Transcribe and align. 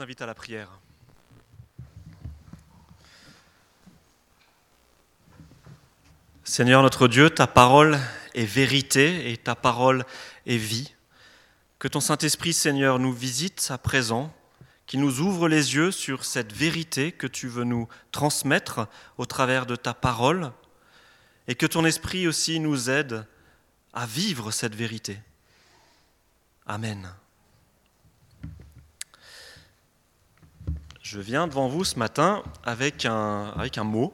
invite 0.00 0.22
à 0.22 0.26
la 0.26 0.34
prière. 0.34 0.68
Seigneur 6.44 6.82
notre 6.82 7.08
Dieu, 7.08 7.30
ta 7.30 7.46
parole 7.46 7.98
est 8.34 8.44
vérité 8.44 9.30
et 9.30 9.36
ta 9.36 9.54
parole 9.54 10.04
est 10.46 10.56
vie. 10.56 10.94
Que 11.78 11.88
ton 11.88 12.00
Saint-Esprit, 12.00 12.52
Seigneur, 12.52 12.98
nous 12.98 13.12
visite 13.12 13.68
à 13.70 13.78
présent, 13.78 14.34
qu'il 14.86 15.00
nous 15.00 15.20
ouvre 15.20 15.48
les 15.48 15.74
yeux 15.74 15.90
sur 15.90 16.24
cette 16.24 16.52
vérité 16.52 17.12
que 17.12 17.26
tu 17.26 17.46
veux 17.46 17.64
nous 17.64 17.88
transmettre 18.10 18.88
au 19.18 19.26
travers 19.26 19.66
de 19.66 19.76
ta 19.76 19.94
parole, 19.94 20.52
et 21.46 21.54
que 21.54 21.66
ton 21.66 21.84
Esprit 21.84 22.26
aussi 22.26 22.60
nous 22.60 22.88
aide 22.88 23.26
à 23.92 24.06
vivre 24.06 24.50
cette 24.50 24.74
vérité. 24.74 25.18
Amen. 26.66 27.12
Je 31.10 31.20
viens 31.20 31.46
devant 31.46 31.68
vous 31.68 31.84
ce 31.84 31.98
matin 31.98 32.42
avec 32.66 33.06
un, 33.06 33.54
mot. 33.82 34.12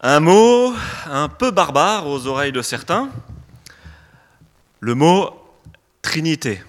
Un 0.00 0.18
mot 0.18 0.74
un 1.06 1.28
peu 1.28 1.52
barbare 1.52 2.08
aux 2.08 2.26
oreilles 2.26 2.50
de 2.50 2.62
certains. 2.62 3.08
Le 4.80 4.96
mot 4.96 5.30
Trinité. 6.02 6.64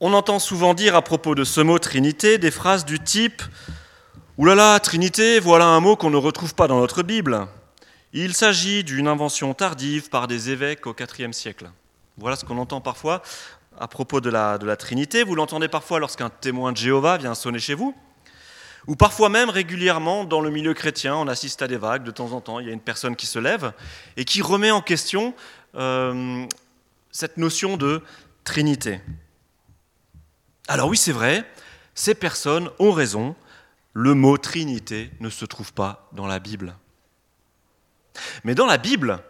On 0.00 0.14
entend 0.14 0.38
souvent 0.38 0.72
dire 0.72 0.96
à 0.96 1.02
propos 1.02 1.34
de 1.34 1.44
ce 1.44 1.60
mot 1.60 1.78
Trinité 1.78 2.38
des 2.38 2.50
phrases 2.50 2.86
du 2.86 2.98
type 2.98 3.42
Ouh 4.38 4.46
là 4.46 4.54
là, 4.54 4.80
Trinité, 4.80 5.38
voilà 5.38 5.66
un 5.66 5.80
mot 5.80 5.96
qu'on 5.96 6.08
ne 6.08 6.16
retrouve 6.16 6.54
pas 6.54 6.66
dans 6.66 6.80
notre 6.80 7.02
Bible. 7.02 7.46
Il 8.14 8.32
s'agit 8.32 8.84
d'une 8.84 9.06
invention 9.06 9.52
tardive 9.52 10.08
par 10.08 10.26
des 10.26 10.48
évêques 10.48 10.86
au 10.86 10.96
IVe 10.96 11.32
siècle. 11.32 11.68
Voilà 12.18 12.36
ce 12.36 12.46
qu'on 12.46 12.56
entend 12.56 12.80
parfois 12.80 13.20
à 13.78 13.88
propos 13.88 14.20
de 14.20 14.30
la, 14.30 14.76
Trinité. 14.76 15.24
Vous 15.24 15.34
l'entendez 15.34 15.68
parfois 15.68 15.98
lorsqu'un 15.98 16.30
témoin 16.30 16.72
de 16.72 16.76
Jéhovah 16.76 17.16
vient 17.18 17.34
sonner 17.34 17.58
chez 17.58 17.74
vous, 17.74 17.94
ou 18.86 18.96
parfois 18.96 19.28
même 19.28 19.50
régulièrement 19.50 20.24
dans 20.24 20.40
le 20.40 20.50
milieu 20.50 20.74
chrétien, 20.74 21.16
on 21.16 21.28
assiste 21.28 21.62
à 21.62 21.68
des 21.68 21.76
vagues, 21.76 22.04
de 22.04 22.10
temps 22.10 22.32
en 22.32 22.40
temps, 22.40 22.60
il 22.60 22.66
y 22.66 22.70
a 22.70 22.72
une 22.72 22.80
personne 22.80 23.16
qui 23.16 23.26
se 23.26 23.38
lève 23.38 23.72
et 24.16 24.24
qui 24.24 24.42
remet 24.42 24.70
en 24.70 24.80
question 24.80 25.34
euh, 25.74 26.46
cette 27.10 27.36
notion 27.36 27.76
de 27.76 28.02
Trinité. 28.44 29.00
Alors 30.68 30.88
oui, 30.88 30.96
c'est 30.96 31.12
vrai, 31.12 31.44
ces 31.94 32.14
personnes 32.14 32.70
ont 32.78 32.92
raison, 32.92 33.34
le 33.92 34.14
mot 34.14 34.38
Trinité 34.38 35.10
ne 35.20 35.30
se 35.30 35.44
trouve 35.44 35.72
pas 35.72 36.08
dans 36.12 36.26
la 36.26 36.38
Bible. 36.38 36.76
Mais 38.44 38.54
dans 38.54 38.66
la 38.66 38.78
Bible, 38.78 39.20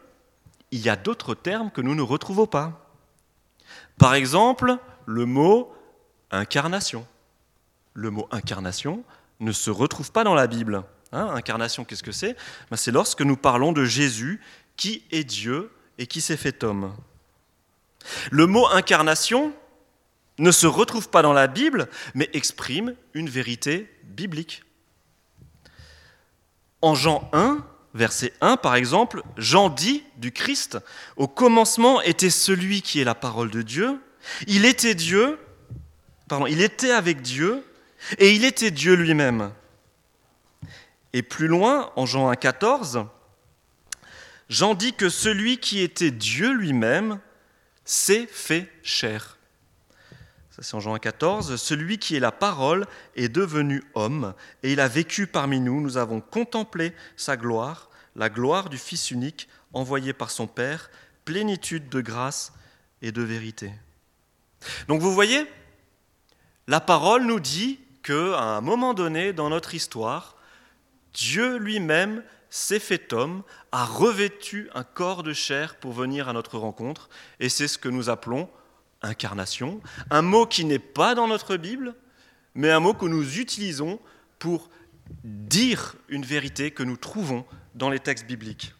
il 0.70 0.80
y 0.80 0.88
a 0.88 0.96
d'autres 0.96 1.34
termes 1.34 1.70
que 1.70 1.80
nous 1.80 1.94
ne 1.94 2.02
retrouvons 2.02 2.46
pas. 2.46 2.85
Par 3.98 4.14
exemple, 4.14 4.78
le 5.06 5.24
mot 5.24 5.72
incarnation. 6.30 7.06
Le 7.94 8.10
mot 8.10 8.28
incarnation 8.30 9.04
ne 9.40 9.52
se 9.52 9.70
retrouve 9.70 10.12
pas 10.12 10.24
dans 10.24 10.34
la 10.34 10.46
Bible. 10.46 10.84
Hein, 11.12 11.28
incarnation, 11.34 11.84
qu'est-ce 11.84 12.02
que 12.02 12.12
c'est? 12.12 12.36
Ben, 12.70 12.76
C'est 12.76 12.90
lorsque 12.90 13.22
nous 13.22 13.36
parlons 13.36 13.72
de 13.72 13.84
Jésus 13.84 14.40
qui 14.76 15.04
est 15.10 15.24
Dieu 15.24 15.70
et 15.98 16.06
qui 16.06 16.20
s'est 16.20 16.36
fait 16.36 16.62
homme. 16.64 16.94
Le 18.30 18.46
mot 18.46 18.66
incarnation 18.68 19.52
ne 20.38 20.50
se 20.50 20.66
retrouve 20.66 21.08
pas 21.08 21.22
dans 21.22 21.32
la 21.32 21.46
Bible, 21.46 21.88
mais 22.14 22.28
exprime 22.34 22.94
une 23.14 23.28
vérité 23.28 23.90
biblique. 24.04 24.62
En 26.82 26.94
Jean 26.94 27.28
1, 27.32 27.64
verset 27.96 28.32
1 28.40 28.56
par 28.56 28.76
exemple, 28.76 29.22
Jean 29.36 29.68
dit 29.68 30.04
du 30.18 30.30
Christ, 30.30 30.78
au 31.16 31.26
commencement 31.26 32.00
était 32.02 32.30
celui 32.30 32.82
qui 32.82 33.00
est 33.00 33.04
la 33.04 33.14
parole 33.14 33.50
de 33.50 33.62
Dieu, 33.62 33.98
il 34.46 34.64
était 34.64 34.94
Dieu, 34.94 35.38
pardon, 36.28 36.46
il 36.46 36.60
était 36.60 36.92
avec 36.92 37.22
Dieu, 37.22 37.64
et 38.18 38.34
il 38.34 38.44
était 38.44 38.70
Dieu 38.70 38.94
lui-même. 38.94 39.52
Et 41.12 41.22
plus 41.22 41.48
loin, 41.48 41.92
en 41.96 42.06
Jean 42.06 42.28
1, 42.28 42.36
14, 42.36 43.06
Jean 44.48 44.74
dit 44.74 44.92
que 44.92 45.08
celui 45.08 45.58
qui 45.58 45.80
était 45.80 46.10
Dieu 46.10 46.52
lui-même 46.52 47.18
s'est 47.84 48.28
fait 48.30 48.70
chair. 48.82 49.35
Ça 50.56 50.62
c'est 50.62 50.74
en 50.74 50.80
Jean 50.80 50.96
14. 50.96 51.56
Celui 51.56 51.98
qui 51.98 52.16
est 52.16 52.20
la 52.20 52.32
parole 52.32 52.86
est 53.14 53.28
devenu 53.28 53.84
homme 53.92 54.32
et 54.62 54.72
il 54.72 54.80
a 54.80 54.88
vécu 54.88 55.26
parmi 55.26 55.60
nous. 55.60 55.82
Nous 55.82 55.98
avons 55.98 56.22
contemplé 56.22 56.94
sa 57.14 57.36
gloire, 57.36 57.90
la 58.14 58.30
gloire 58.30 58.70
du 58.70 58.78
Fils 58.78 59.10
unique 59.10 59.48
envoyé 59.74 60.14
par 60.14 60.30
son 60.30 60.46
Père, 60.46 60.90
plénitude 61.26 61.90
de 61.90 62.00
grâce 62.00 62.54
et 63.02 63.12
de 63.12 63.20
vérité. 63.20 63.70
Donc 64.88 65.02
vous 65.02 65.12
voyez, 65.12 65.44
la 66.68 66.80
parole 66.80 67.26
nous 67.26 67.40
dit 67.40 67.78
qu'à 68.02 68.40
un 68.40 68.62
moment 68.62 68.94
donné 68.94 69.34
dans 69.34 69.50
notre 69.50 69.74
histoire, 69.74 70.36
Dieu 71.12 71.58
lui-même 71.58 72.22
s'est 72.48 72.78
fait 72.78 73.12
homme, 73.12 73.42
a 73.72 73.84
revêtu 73.84 74.70
un 74.74 74.84
corps 74.84 75.22
de 75.22 75.34
chair 75.34 75.76
pour 75.76 75.92
venir 75.92 76.30
à 76.30 76.32
notre 76.32 76.56
rencontre, 76.56 77.10
et 77.40 77.50
c'est 77.50 77.68
ce 77.68 77.76
que 77.76 77.90
nous 77.90 78.08
appelons 78.08 78.48
incarnation, 79.02 79.80
un 80.10 80.22
mot 80.22 80.46
qui 80.46 80.64
n'est 80.64 80.78
pas 80.78 81.14
dans 81.14 81.28
notre 81.28 81.56
Bible, 81.56 81.94
mais 82.54 82.70
un 82.70 82.80
mot 82.80 82.94
que 82.94 83.06
nous 83.06 83.38
utilisons 83.38 84.00
pour 84.38 84.70
dire 85.24 85.94
une 86.08 86.24
vérité 86.24 86.70
que 86.70 86.82
nous 86.82 86.96
trouvons 86.96 87.44
dans 87.74 87.90
les 87.90 88.00
textes 88.00 88.26
bibliques. 88.26 88.74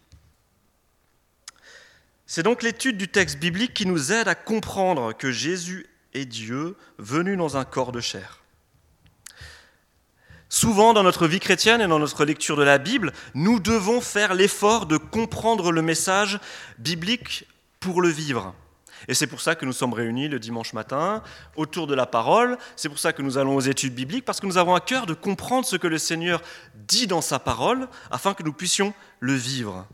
C'est 2.26 2.42
donc 2.42 2.62
l'étude 2.62 2.96
du 2.96 3.08
texte 3.08 3.38
biblique 3.38 3.74
qui 3.74 3.86
nous 3.86 4.10
aide 4.12 4.26
à 4.26 4.34
comprendre 4.34 5.12
que 5.12 5.30
Jésus 5.30 5.86
est 6.12 6.24
Dieu 6.24 6.76
venu 6.98 7.36
dans 7.36 7.56
un 7.56 7.64
corps 7.64 7.92
de 7.92 8.00
chair. 8.00 8.42
Souvent 10.48 10.92
dans 10.92 11.02
notre 11.02 11.26
vie 11.26 11.40
chrétienne 11.40 11.80
et 11.80 11.86
dans 11.86 11.98
notre 11.98 12.24
lecture 12.24 12.56
de 12.56 12.62
la 12.62 12.78
Bible, 12.78 13.12
nous 13.34 13.60
devons 13.60 14.00
faire 14.00 14.34
l'effort 14.34 14.86
de 14.86 14.96
comprendre 14.96 15.70
le 15.70 15.82
message 15.82 16.40
biblique 16.78 17.46
pour 17.78 18.00
le 18.00 18.08
vivre. 18.08 18.54
Et 19.08 19.14
c'est 19.14 19.26
pour 19.26 19.40
ça 19.40 19.54
que 19.54 19.64
nous 19.64 19.72
sommes 19.72 19.92
réunis 19.92 20.28
le 20.28 20.38
dimanche 20.38 20.72
matin 20.72 21.22
autour 21.56 21.86
de 21.86 21.94
la 21.94 22.06
parole, 22.06 22.58
c'est 22.76 22.88
pour 22.88 22.98
ça 22.98 23.12
que 23.12 23.22
nous 23.22 23.38
allons 23.38 23.56
aux 23.56 23.60
études 23.60 23.94
bibliques, 23.94 24.24
parce 24.24 24.40
que 24.40 24.46
nous 24.46 24.58
avons 24.58 24.74
à 24.74 24.80
cœur 24.80 25.06
de 25.06 25.14
comprendre 25.14 25.66
ce 25.66 25.76
que 25.76 25.86
le 25.86 25.98
Seigneur 25.98 26.42
dit 26.74 27.06
dans 27.06 27.20
sa 27.20 27.38
parole, 27.38 27.88
afin 28.10 28.34
que 28.34 28.42
nous 28.42 28.52
puissions 28.52 28.94
le 29.20 29.34
vivre. 29.34 29.86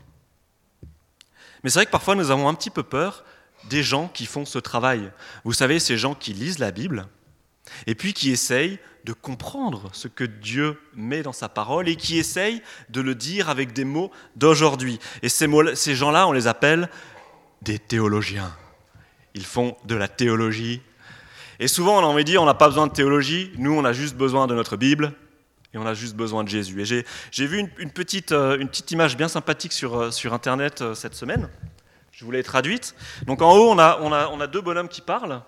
Mais 1.63 1.69
c'est 1.69 1.79
vrai 1.79 1.85
que 1.85 1.91
parfois 1.91 2.15
nous 2.15 2.31
avons 2.31 2.47
un 2.47 2.53
petit 2.53 2.69
peu 2.69 2.83
peur 2.83 3.23
des 3.69 3.83
gens 3.83 4.09
qui 4.09 4.25
font 4.25 4.45
ce 4.45 4.59
travail. 4.59 5.11
Vous 5.45 5.53
savez, 5.53 5.79
ces 5.79 5.97
gens 5.97 6.15
qui 6.15 6.33
lisent 6.33 6.59
la 6.59 6.71
Bible, 6.71 7.07
et 7.87 7.95
puis 7.95 8.13
qui 8.13 8.31
essayent 8.31 8.79
de 9.05 9.13
comprendre 9.13 9.89
ce 9.93 10.07
que 10.07 10.23
Dieu 10.23 10.79
met 10.95 11.23
dans 11.23 11.33
sa 11.33 11.49
parole 11.49 11.89
et 11.89 11.95
qui 11.95 12.17
essaye 12.17 12.61
de 12.89 13.01
le 13.01 13.15
dire 13.15 13.49
avec 13.49 13.73
des 13.73 13.83
mots 13.83 14.11
d'aujourd'hui. 14.35 14.99
Et 15.21 15.29
ces, 15.29 15.47
ces 15.75 15.95
gens-là, 15.95 16.27
on 16.27 16.31
les 16.31 16.47
appelle 16.47 16.89
des 17.61 17.79
théologiens. 17.79 18.55
Ils 19.35 19.45
font 19.45 19.75
de 19.85 19.95
la 19.95 20.07
théologie. 20.07 20.81
Et 21.59 21.67
souvent, 21.67 21.99
on 21.99 22.03
a 22.03 22.07
envie 22.07 22.23
de 22.23 22.29
dire, 22.29 22.41
on 22.41 22.45
n'a 22.45 22.53
pas 22.53 22.67
besoin 22.67 22.87
de 22.87 22.93
théologie, 22.93 23.51
nous, 23.57 23.73
on 23.73 23.85
a 23.85 23.93
juste 23.93 24.15
besoin 24.15 24.47
de 24.47 24.55
notre 24.55 24.77
Bible 24.77 25.13
et 25.73 25.77
on 25.77 25.85
a 25.85 25.93
juste 25.93 26.15
besoin 26.15 26.43
de 26.43 26.49
Jésus. 26.49 26.81
Et 26.81 27.05
j'ai 27.31 27.47
vu 27.47 27.67
une, 27.77 27.91
petite, 27.91 28.31
euh, 28.31 28.57
une, 28.59 28.67
petite, 28.67 28.91
image 28.91 29.17
bien 29.17 29.27
sympathique 29.27 29.73
sur, 29.73 29.95
euh, 29.95 30.09
Internet 30.31 30.81
euh, 30.81 30.93
cette 30.93 31.15
semaine. 31.15 31.49
Je 32.11 32.25
vous 32.25 32.31
l'ai 32.31 32.43
traduite. 32.43 32.95
Donc 33.25 33.41
en 33.41 33.53
haut, 33.53 33.71
on 33.71 33.79
a, 33.79 33.99
on, 34.01 34.13
a, 34.13 34.27
on 34.27 34.39
a 34.39 34.47
deux 34.47 34.61
bonhommes 34.61 34.87
qui 34.87 35.01
parlent. 35.01 35.41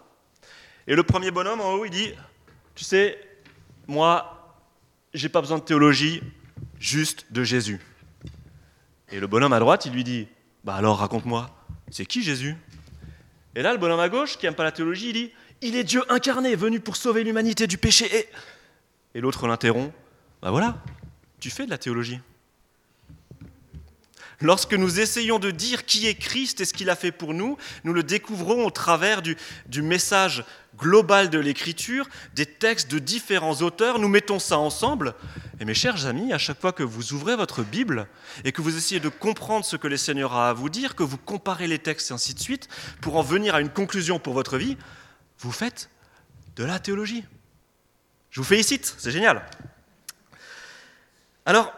Et 0.88 0.96
le 0.96 1.04
premier 1.04 1.32
bonhomme 1.32 1.62
en 1.62 1.74
haut, 1.74 1.86
il 1.86 1.92
dit, 1.92 2.12
tu 2.74 2.84
sais, 2.84 3.20
moi, 3.88 4.58
j'ai 5.14 5.30
pas 5.30 5.42
besoin 5.42 5.60
de 5.60 5.64
théologie, 5.64 6.22
juste 6.80 7.32
de 7.32 7.44
Jésus. 7.44 7.80
Et 9.12 9.20
le 9.20 9.28
bonhomme 9.28 9.54
à 9.54 9.60
droite, 9.60 9.86
il 9.86 9.94
lui 9.94 10.04
dit, 10.04 10.28
bah 10.64 10.76
alors 10.76 10.98
raconte-moi, 10.98 11.50
c'est 11.92 12.06
qui 12.06 12.24
Jésus? 12.24 12.56
Et 13.56 13.62
là, 13.62 13.72
le 13.72 13.80
bonhomme 13.80 14.00
à 14.00 14.10
gauche, 14.10 14.38
qui 14.38 14.46
n'aime 14.46 14.56
pas 14.56 14.64
la 14.64 14.72
théologie, 14.72 15.10
il 15.10 15.14
dit, 15.14 15.32
il 15.62 15.76
est 15.76 15.84
Dieu 15.84 16.04
incarné, 16.10 16.56
venu 16.56 16.80
pour 16.80 16.98
sauver 16.98 17.24
l'humanité 17.24 17.68
du 17.68 17.78
péché. 17.78 18.06
Et, 18.14 18.30
et 19.16 19.22
l'autre 19.22 19.48
l'interrompt, 19.48 19.94
bah 20.42 20.52
voilà, 20.52 20.78
tu 21.40 21.50
fais 21.50 21.66
de 21.66 21.70
la 21.70 21.78
théologie. 21.78 22.20
Lorsque 24.42 24.74
nous 24.74 25.00
essayons 25.00 25.40
de 25.40 25.52
dire 25.52 25.86
qui 25.86 26.08
est 26.08 26.16
Christ 26.16 26.62
et 26.62 26.66
ce 26.66 26.74
qu'il 26.74 26.90
a 26.90 26.96
fait 26.96 27.12
pour 27.12 27.34
nous, 27.34 27.58
nous 27.84 27.94
le 27.94 28.04
découvrons 28.04 28.66
au 28.66 28.72
travers 28.72 29.22
du, 29.22 29.38
message 29.82 30.44
global 30.78 31.30
de 31.30 31.40
l'Écriture, 31.40 32.10
des 32.34 32.46
textes 32.46 32.92
de 32.92 33.00
différents 33.00 33.62
auteurs. 33.62 34.00
Nous 34.00 34.10
mettons 34.10 34.40
ça 34.40 34.58
ensemble. 34.58 35.16
Et 35.60 35.66
mes 35.66 35.74
chers 35.74 36.06
amis, 36.06 36.34
à 36.34 36.38
chaque 36.38 36.60
fois 36.60 36.74
que 36.74 36.84
vous 36.84 37.14
ouvrez 37.14 37.36
votre 37.36 37.64
Bible 37.64 38.08
et 38.44 38.52
que 38.52 38.62
vous 38.62 38.76
essayez 38.76 39.00
de 39.00 39.10
comprendre 39.10 39.64
ce 39.64 39.78
que 39.78 39.88
le 39.88 39.98
Seigneur 39.98 40.34
a 40.34 40.50
à 40.50 40.54
vous 40.54 40.70
dire, 40.70 40.96
que 40.96 41.04
vous 41.04 41.18
comparez 41.18 41.68
les 41.68 41.80
textes 41.80 42.12
et 42.12 42.14
ainsi 42.14 42.34
de 42.34 42.40
suite, 42.40 42.68
pour 43.02 43.16
en 43.16 43.22
venir 43.22 43.56
à 43.56 43.62
une 43.62 43.70
conclusion 43.70 44.20
pour 44.20 44.34
votre 44.34 44.58
vie, 44.58 44.78
vous 45.40 45.52
faites 45.52 45.90
de 46.58 46.66
la 46.66 46.80
théologie. 46.80 47.24
Je 48.32 48.42
vous 48.42 48.46
félicite, 48.46 48.96
c'est 48.98 49.12
génial. 49.12 49.46
Alors, 51.46 51.74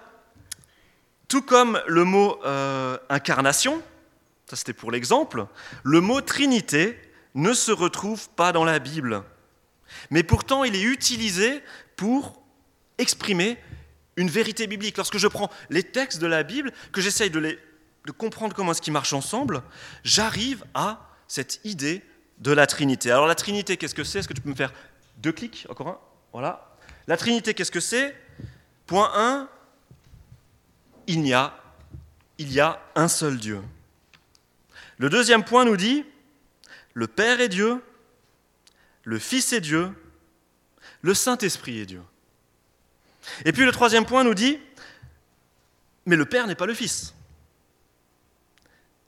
tout 1.28 1.42
comme 1.42 1.82
le 1.88 2.04
mot 2.04 2.40
euh, 2.46 2.98
incarnation, 3.10 3.82
ça 4.50 4.56
c'était 4.56 4.74
pour 4.74 4.92
l'exemple, 4.92 5.46
le 5.84 6.02
mot 6.02 6.22
Trinité 6.22 6.98
ne 7.36 7.54
se 7.54 7.72
retrouve 7.72 8.30
pas 8.30 8.52
dans 8.52 8.64
la 8.64 8.80
Bible. 8.80 9.24
Mais 10.10 10.24
pourtant, 10.24 10.64
il 10.64 10.76
est 10.76 10.82
utilisé 10.82 11.62
pour 11.96 12.42
exprimer 12.98 13.58
une 14.16 14.30
vérité 14.30 14.68
biblique. 14.68 14.98
Lorsque 14.98 15.18
je 15.18 15.28
prends 15.28 15.50
les 15.70 15.84
textes 15.84 16.20
de 16.20 16.28
la 16.28 16.44
Bible, 16.44 16.72
que 16.92 17.02
j'essaye 17.02 17.30
de, 17.30 17.40
de 17.40 18.12
comprendre 18.12 18.56
comment 18.56 18.72
est-ce 18.72 18.82
qu'ils 18.82 18.94
marchent 18.94 19.14
ensemble, 19.14 19.62
j'arrive 20.04 20.66
à 20.74 21.10
cette 21.28 21.60
idée 21.64 22.02
de 22.40 22.52
la 22.52 22.68
Trinité. 22.68 23.12
Alors 23.12 23.28
la 23.28 23.36
Trinité, 23.36 23.78
qu'est-ce 23.78 23.96
que 23.96 24.04
c'est? 24.04 24.20
Est-ce 24.20 24.28
que 24.28 24.34
tu 24.34 24.42
peux 24.42 24.50
me 24.50 24.56
faire 24.56 24.74
deux 25.18 25.32
clics 25.32 25.68
Encore 25.70 25.88
un? 25.88 26.00
Voilà. 26.34 26.76
La 27.08 27.18
Trinité, 27.18 27.54
qu'est-ce 27.54 27.72
que 27.72 27.80
c'est? 27.80 28.16
Point 28.86 29.12
1, 29.16 29.50
il 31.08 31.26
y 31.26 31.34
a, 31.34 32.82
un 32.96 33.08
seul 33.08 33.38
Dieu. 33.38 33.62
Le 34.98 35.10
deuxième 35.10 35.44
point 35.44 35.66
nous 35.66 35.78
dit, 35.78 36.06
le 36.94 37.08
Père 37.08 37.40
est 37.40 37.50
Dieu, 37.50 37.82
le 39.04 39.20
Fils 39.20 39.54
est 39.54 39.62
Dieu, 39.62 39.92
le 41.02 41.14
Saint-Esprit 41.14 41.80
est 41.80 41.86
Dieu. 41.86 42.02
Et 43.46 43.52
puis 43.52 43.66
le 43.66 43.72
troisième 43.72 44.06
point 44.06 44.24
nous 44.24 44.34
dit, 44.34 44.60
mais 46.06 46.16
le 46.16 46.26
Père 46.26 46.48
n'est 46.48 46.56
pas 46.56 46.66
le 46.66 46.74
Fils. 46.74 47.14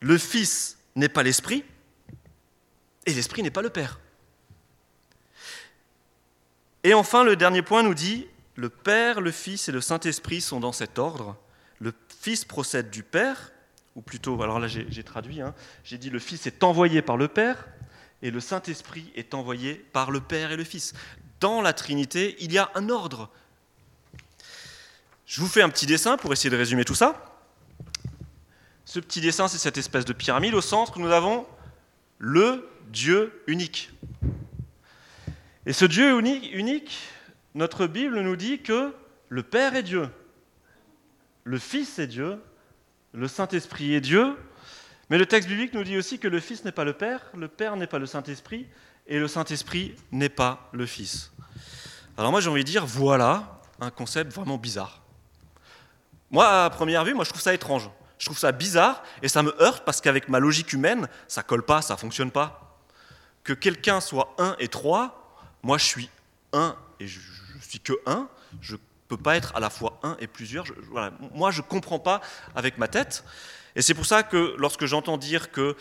Le 0.02 0.18
Fils 0.18 0.78
n'est 0.96 1.10
pas 1.10 1.24
l'Esprit, 1.24 1.64
et 3.06 3.14
l'Esprit 3.14 3.44
n'est 3.44 3.52
pas 3.52 3.62
le 3.62 3.70
Père. 3.70 4.00
Et 6.84 6.94
enfin, 6.94 7.24
le 7.24 7.36
dernier 7.36 7.62
point 7.62 7.84
nous 7.84 7.94
dit, 7.94 8.28
le 8.56 8.70
Père, 8.70 9.22
le 9.22 9.32
Fils 9.32 9.68
et 9.68 9.72
le 9.72 9.82
Saint-Esprit 9.82 10.42
sont 10.42 10.60
dans 10.60 10.72
cet 10.72 11.00
ordre. 11.00 11.38
Fils 12.20 12.44
procède 12.44 12.90
du 12.90 13.02
Père, 13.02 13.54
ou 13.96 14.02
plutôt, 14.02 14.42
alors 14.44 14.60
là 14.60 14.68
j'ai 14.68 15.04
traduit, 15.04 15.42
hein, 15.42 15.56
j'ai 15.86 15.98
dit 15.98 16.10
le 16.10 16.20
Fils 16.20 16.48
est 16.48 16.64
envoyé 16.64 17.02
par 17.02 17.16
le 17.16 17.30
Père, 17.30 17.66
et 18.22 18.30
le 18.30 18.42
Saint-Esprit 18.42 19.10
est 19.16 19.34
envoyé 19.34 19.76
par 19.94 20.12
le 20.12 20.20
Père 20.20 20.52
et 20.52 20.58
le 20.58 20.66
Fils. 20.66 20.94
Dans 21.40 21.62
la 21.62 21.72
Trinité, 21.72 22.36
il 22.42 22.52
y 22.52 22.58
a 22.58 22.70
un 22.76 22.90
ordre. 22.90 23.30
Je 25.26 25.40
vous 25.40 25.48
fais 25.48 25.62
un 25.62 25.70
petit 25.70 25.86
dessin 25.86 26.18
pour 26.18 26.34
essayer 26.34 26.50
de 26.50 26.58
résumer 26.58 26.84
tout 26.84 26.96
ça. 26.96 27.42
Ce 28.84 29.00
petit 29.00 29.22
dessin, 29.22 29.48
c'est 29.48 29.58
cette 29.58 29.78
espèce 29.78 30.04
de 30.04 30.12
pyramide. 30.12 30.54
Au 30.56 30.62
centre, 30.62 31.00
nous 31.00 31.12
avons 31.12 31.48
le 32.18 32.70
Dieu 32.90 33.42
unique. 33.48 33.92
Et 35.66 35.72
ce 35.72 35.86
Dieu 35.86 36.20
unique, 36.20 37.00
notre 37.56 37.88
Bible 37.88 38.20
nous 38.20 38.36
dit 38.36 38.60
que 38.60 38.94
le 39.30 39.44
Père 39.44 39.76
est 39.76 39.84
Dieu, 39.84 40.10
le 41.44 41.58
Fils 41.58 42.00
est 42.00 42.08
Dieu, 42.08 42.42
le 43.14 43.28
Saint-Esprit 43.28 43.94
est 43.94 44.02
Dieu, 44.02 44.36
mais 45.10 45.18
le 45.18 45.26
texte 45.26 45.50
biblique 45.50 45.74
nous 45.74 45.84
dit 45.84 45.98
aussi 45.98 46.20
que 46.20 46.28
le 46.28 46.40
Fils 46.40 46.64
n'est 46.66 46.72
pas 46.72 46.84
le 46.84 46.94
Père, 46.94 47.22
le 47.36 47.48
Père 47.48 47.76
n'est 47.76 47.88
pas 47.88 48.00
le 48.00 48.06
Saint-Esprit, 48.06 48.68
et 49.08 49.18
le 49.20 49.28
Saint-Esprit 49.28 49.96
n'est 50.12 50.30
pas 50.30 50.70
le 50.72 50.86
Fils. 50.86 51.32
Alors 52.18 52.32
moi 52.32 52.42
j'ai 52.42 52.50
envie 52.50 52.64
de 52.64 52.70
dire, 52.70 52.86
voilà 52.86 53.60
un 53.80 53.90
concept 53.90 54.34
vraiment 54.34 54.58
bizarre. 54.58 55.02
Moi, 56.32 56.66
à 56.66 56.70
première 56.70 57.04
vue, 57.04 57.14
moi 57.14 57.24
je 57.24 57.30
trouve 57.30 57.42
ça 57.42 57.54
étrange. 57.54 57.90
Je 58.20 58.26
trouve 58.26 58.38
ça 58.38 58.52
bizarre 58.52 59.02
et 59.24 59.30
ça 59.30 59.42
me 59.42 59.60
heurte 59.62 59.84
parce 59.86 60.02
qu'avec 60.02 60.28
ma 60.28 60.40
logique 60.40 60.74
humaine, 60.74 61.08
ça 61.28 61.42
colle 61.42 61.64
pas, 61.64 61.82
ça 61.82 61.98
fonctionne 61.98 62.32
pas. 62.32 62.78
Que 63.44 63.54
quelqu'un 63.54 64.02
soit 64.02 64.36
un 64.38 64.56
et 64.60 64.68
trois, 64.68 65.38
moi 65.64 65.78
je 65.78 65.86
suis 65.86 66.10
un 66.52 66.76
et 67.00 67.08
je, 67.08 67.20
ne 67.56 67.62
suis 67.62 67.80
que 67.80 67.94
un, 68.06 68.28
je 68.62 68.76
peux 69.10 69.18
pas 69.18 69.36
être 69.36 69.54
à 69.56 69.60
la 69.60 69.70
fois 69.70 70.00
un 70.04 70.16
et 70.22 70.28
plusieurs. 70.28 70.66
Moi 71.34 71.52
je 71.52 71.62
comprends 71.62 72.00
pas 72.00 72.22
avec 72.56 72.78
ma 72.78 72.88
tête. 72.88 73.26
Et 73.76 73.82
c'est 73.82 73.94
pour 73.94 74.06
ça 74.06 74.24
que 74.24 74.56
lorsque 74.58 74.86
j'entends 74.86 75.18
dire 75.18 75.52
que 75.52 75.76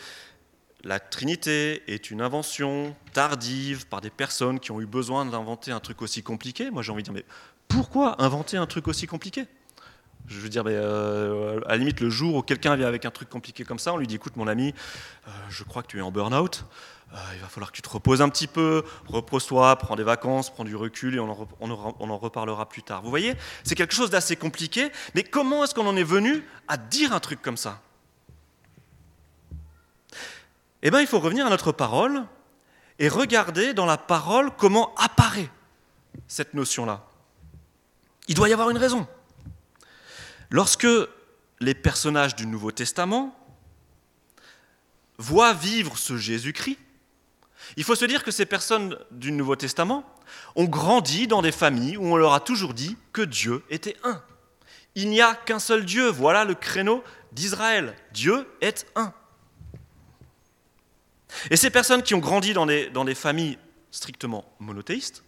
la 0.83 0.99
Trinité 0.99 1.83
est 1.87 2.11
une 2.11 2.21
invention 2.21 2.95
tardive 3.13 3.87
par 3.87 4.01
des 4.01 4.09
personnes 4.09 4.59
qui 4.59 4.71
ont 4.71 4.81
eu 4.81 4.85
besoin 4.85 5.25
d'inventer 5.25 5.71
un 5.71 5.79
truc 5.79 6.01
aussi 6.01 6.23
compliqué, 6.23 6.71
moi 6.71 6.81
j'ai 6.81 6.91
envie 6.91 7.03
de 7.03 7.09
dire, 7.09 7.13
mais 7.13 7.25
pourquoi 7.67 8.21
inventer 8.21 8.57
un 8.57 8.65
truc 8.65 8.87
aussi 8.87 9.05
compliqué? 9.05 9.45
Je 10.27 10.39
veux 10.39 10.49
dire, 10.49 10.63
euh, 10.67 11.59
à 11.65 11.71
la 11.71 11.77
limite, 11.77 12.01
le 12.01 12.09
jour 12.09 12.35
où 12.35 12.41
quelqu'un 12.41 12.75
vient 12.75 12.87
avec 12.87 13.05
un 13.05 13.11
truc 13.11 13.29
compliqué 13.29 13.63
comme 13.63 13.79
ça, 13.79 13.93
on 13.93 13.97
lui 13.97 14.07
dit 14.07 14.15
écoute, 14.15 14.35
mon 14.35 14.47
ami, 14.47 14.73
euh, 15.27 15.31
je 15.49 15.63
crois 15.63 15.81
que 15.81 15.87
tu 15.87 15.97
es 15.97 16.01
en 16.01 16.11
burn-out. 16.11 16.65
Euh, 17.13 17.17
il 17.33 17.41
va 17.41 17.47
falloir 17.47 17.71
que 17.71 17.75
tu 17.75 17.81
te 17.81 17.89
reposes 17.89 18.21
un 18.21 18.29
petit 18.29 18.45
peu, 18.45 18.83
repose-toi, 19.07 19.75
prends 19.77 19.95
des 19.95 20.03
vacances, 20.03 20.51
prends 20.51 20.63
du 20.63 20.75
recul 20.75 21.15
et 21.15 21.19
on 21.19 21.29
en 21.29 22.17
reparlera 22.17 22.69
plus 22.69 22.83
tard. 22.83 23.01
Vous 23.01 23.09
voyez, 23.09 23.35
c'est 23.63 23.73
quelque 23.75 23.95
chose 23.95 24.11
d'assez 24.11 24.35
compliqué, 24.35 24.91
mais 25.15 25.23
comment 25.23 25.63
est-ce 25.63 25.73
qu'on 25.73 25.87
en 25.87 25.95
est 25.95 26.03
venu 26.03 26.45
à 26.67 26.77
dire 26.77 27.13
un 27.13 27.19
truc 27.19 27.41
comme 27.41 27.57
ça? 27.57 27.81
Eh 30.81 30.91
bien, 30.91 31.01
il 31.01 31.07
faut 31.07 31.19
revenir 31.19 31.47
à 31.47 31.49
notre 31.49 31.71
parole 31.71 32.25
et 32.99 33.09
regarder 33.09 33.73
dans 33.73 33.85
la 33.85 33.97
parole 33.97 34.51
comment 34.55 34.93
apparaît 34.95 35.49
cette 36.27 36.53
notion-là. 36.53 37.05
Il 38.27 38.35
doit 38.35 38.49
y 38.49 38.53
avoir 38.53 38.69
une 38.69 38.77
raison. 38.77 39.07
Lorsque 40.51 40.87
les 41.59 41.73
personnages 41.73 42.35
du 42.35 42.45
Nouveau 42.45 42.71
Testament 42.71 43.35
voient 45.17 45.53
vivre 45.53 45.97
ce 45.97 46.17
Jésus-Christ, 46.17 46.77
il 47.77 47.83
faut 47.83 47.95
se 47.95 48.05
dire 48.05 48.23
que 48.23 48.31
ces 48.31 48.45
personnes 48.45 48.97
du 49.11 49.31
Nouveau 49.31 49.55
Testament 49.55 50.03
ont 50.55 50.65
grandi 50.65 51.27
dans 51.27 51.41
des 51.41 51.51
familles 51.51 51.97
où 51.97 52.05
on 52.05 52.15
leur 52.15 52.33
a 52.33 52.39
toujours 52.39 52.73
dit 52.73 52.97
que 53.13 53.21
Dieu 53.21 53.63
était 53.69 53.97
un. 54.03 54.21
Il 54.95 55.09
n'y 55.09 55.21
a 55.21 55.35
qu'un 55.35 55.59
seul 55.59 55.85
Dieu, 55.85 56.07
voilà 56.09 56.45
le 56.45 56.55
créneau 56.55 57.03
d'Israël. 57.31 57.95
Dieu 58.11 58.47
est 58.61 58.85
un. 58.95 59.13
Et 61.51 61.57
ces 61.57 61.69
personnes 61.69 62.03
qui 62.03 62.15
ont 62.15 62.19
grandi 62.19 62.53
dans 62.53 62.65
des, 62.65 63.15
familles 63.15 63.57
strictement 63.91 64.51
monothéistes, 64.59 65.23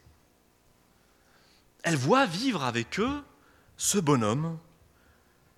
elles 1.83 1.95
voient 1.95 2.25
vivre 2.25 2.63
avec 2.63 2.99
eux 2.99 3.23
ce 3.77 3.97
bonhomme 3.97 4.57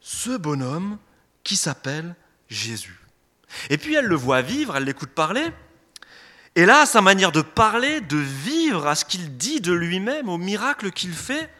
ce 0.04 0.36
bonhomme 0.38 1.00
qui 1.44 1.56
s'appelle 1.56 2.16
Jésus. 2.50 3.00
Et 3.70 3.78
puis 3.78 3.96
elle 3.96 4.06
le 4.06 4.16
voit 4.16 4.42
vivre, 4.42 4.76
elle 4.76 4.84
l'écoute 4.84 5.12
parler, 5.12 5.46
et 6.56 6.66
là, 6.66 6.86
sa 6.86 7.02
manière 7.02 7.32
de 7.32 7.42
parler, 7.42 8.02
de 8.02 8.18
vivre, 8.18 8.86
à 8.88 8.96
ce 8.96 9.06
qu'il 9.06 9.38
dit 9.38 9.60
de 9.60 9.74
lui-même, 9.74 10.30
au 10.30 10.38
miracle 10.38 10.92
qu'il 10.92 11.14
fait, 11.14 11.52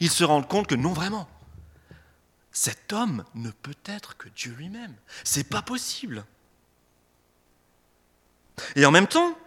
il 0.00 0.10
se 0.10 0.24
rend 0.24 0.42
compte 0.42 0.66
que 0.66 0.74
non 0.74 0.92
vraiment. 0.92 1.28
Cet 2.50 2.92
homme 2.92 3.24
ne 3.34 3.50
peut 3.50 3.74
être 3.84 4.16
que 4.16 4.28
Dieu 4.28 4.52
lui-même. 4.52 4.94
C'est 5.22 5.48
pas 5.48 5.62
possible. 5.62 6.24
Et 8.76 8.84
en 8.84 8.90
même 8.90 9.06
temps, 9.06 9.38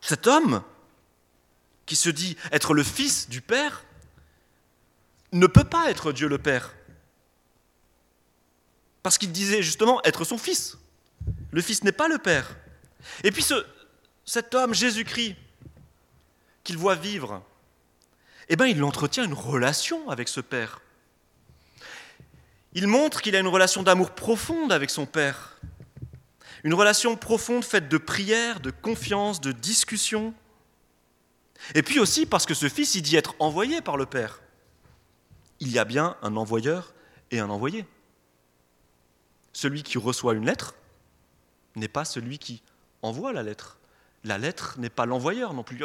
cet 0.00 0.26
homme 0.26 0.62
qui 1.86 1.96
se 1.96 2.10
dit 2.10 2.36
être 2.50 2.74
le 2.74 2.82
fils 2.82 3.28
du 3.28 3.40
Père, 3.40 3.84
ne 5.32 5.46
peut 5.46 5.64
pas 5.64 5.90
être 5.90 6.12
Dieu 6.12 6.28
le 6.28 6.38
Père. 6.38 6.74
Parce 9.02 9.18
qu'il 9.18 9.30
disait 9.30 9.62
justement 9.62 10.02
être 10.04 10.24
son 10.24 10.38
fils. 10.38 10.78
Le 11.56 11.62
fils 11.62 11.82
n'est 11.84 11.90
pas 11.90 12.06
le 12.06 12.18
Père. 12.18 12.54
Et 13.24 13.30
puis 13.30 13.42
ce, 13.42 13.54
cet 14.26 14.54
homme, 14.54 14.74
Jésus-Christ, 14.74 15.36
qu'il 16.62 16.76
voit 16.76 16.96
vivre, 16.96 17.42
eh 18.50 18.56
bien, 18.56 18.66
il 18.66 18.84
entretient 18.84 19.24
une 19.24 19.32
relation 19.32 20.10
avec 20.10 20.28
ce 20.28 20.42
Père. 20.42 20.82
Il 22.74 22.86
montre 22.86 23.22
qu'il 23.22 23.34
a 23.36 23.38
une 23.38 23.48
relation 23.48 23.82
d'amour 23.82 24.10
profonde 24.10 24.70
avec 24.70 24.90
son 24.90 25.06
Père. 25.06 25.58
Une 26.62 26.74
relation 26.74 27.16
profonde 27.16 27.64
faite 27.64 27.88
de 27.88 27.96
prière, 27.96 28.60
de 28.60 28.70
confiance, 28.70 29.40
de 29.40 29.50
discussion. 29.50 30.34
Et 31.74 31.82
puis 31.82 31.98
aussi 31.98 32.26
parce 32.26 32.44
que 32.44 32.52
ce 32.52 32.68
Fils, 32.68 32.96
il 32.96 33.00
dit 33.00 33.16
être 33.16 33.34
envoyé 33.38 33.80
par 33.80 33.96
le 33.96 34.04
Père 34.04 34.42
il 35.60 35.72
y 35.72 35.78
a 35.78 35.86
bien 35.86 36.18
un 36.20 36.36
envoyeur 36.36 36.92
et 37.30 37.38
un 37.38 37.48
envoyé. 37.48 37.86
Celui 39.54 39.82
qui 39.82 39.96
reçoit 39.96 40.34
une 40.34 40.44
lettre 40.44 40.74
n'est 41.76 41.88
pas 41.88 42.04
celui 42.04 42.38
qui 42.38 42.62
envoie 43.02 43.32
la 43.32 43.42
lettre. 43.42 43.78
La 44.24 44.38
lettre 44.38 44.78
n'est 44.78 44.90
pas 44.90 45.06
l'envoyeur 45.06 45.54
non 45.54 45.62
plus. 45.62 45.80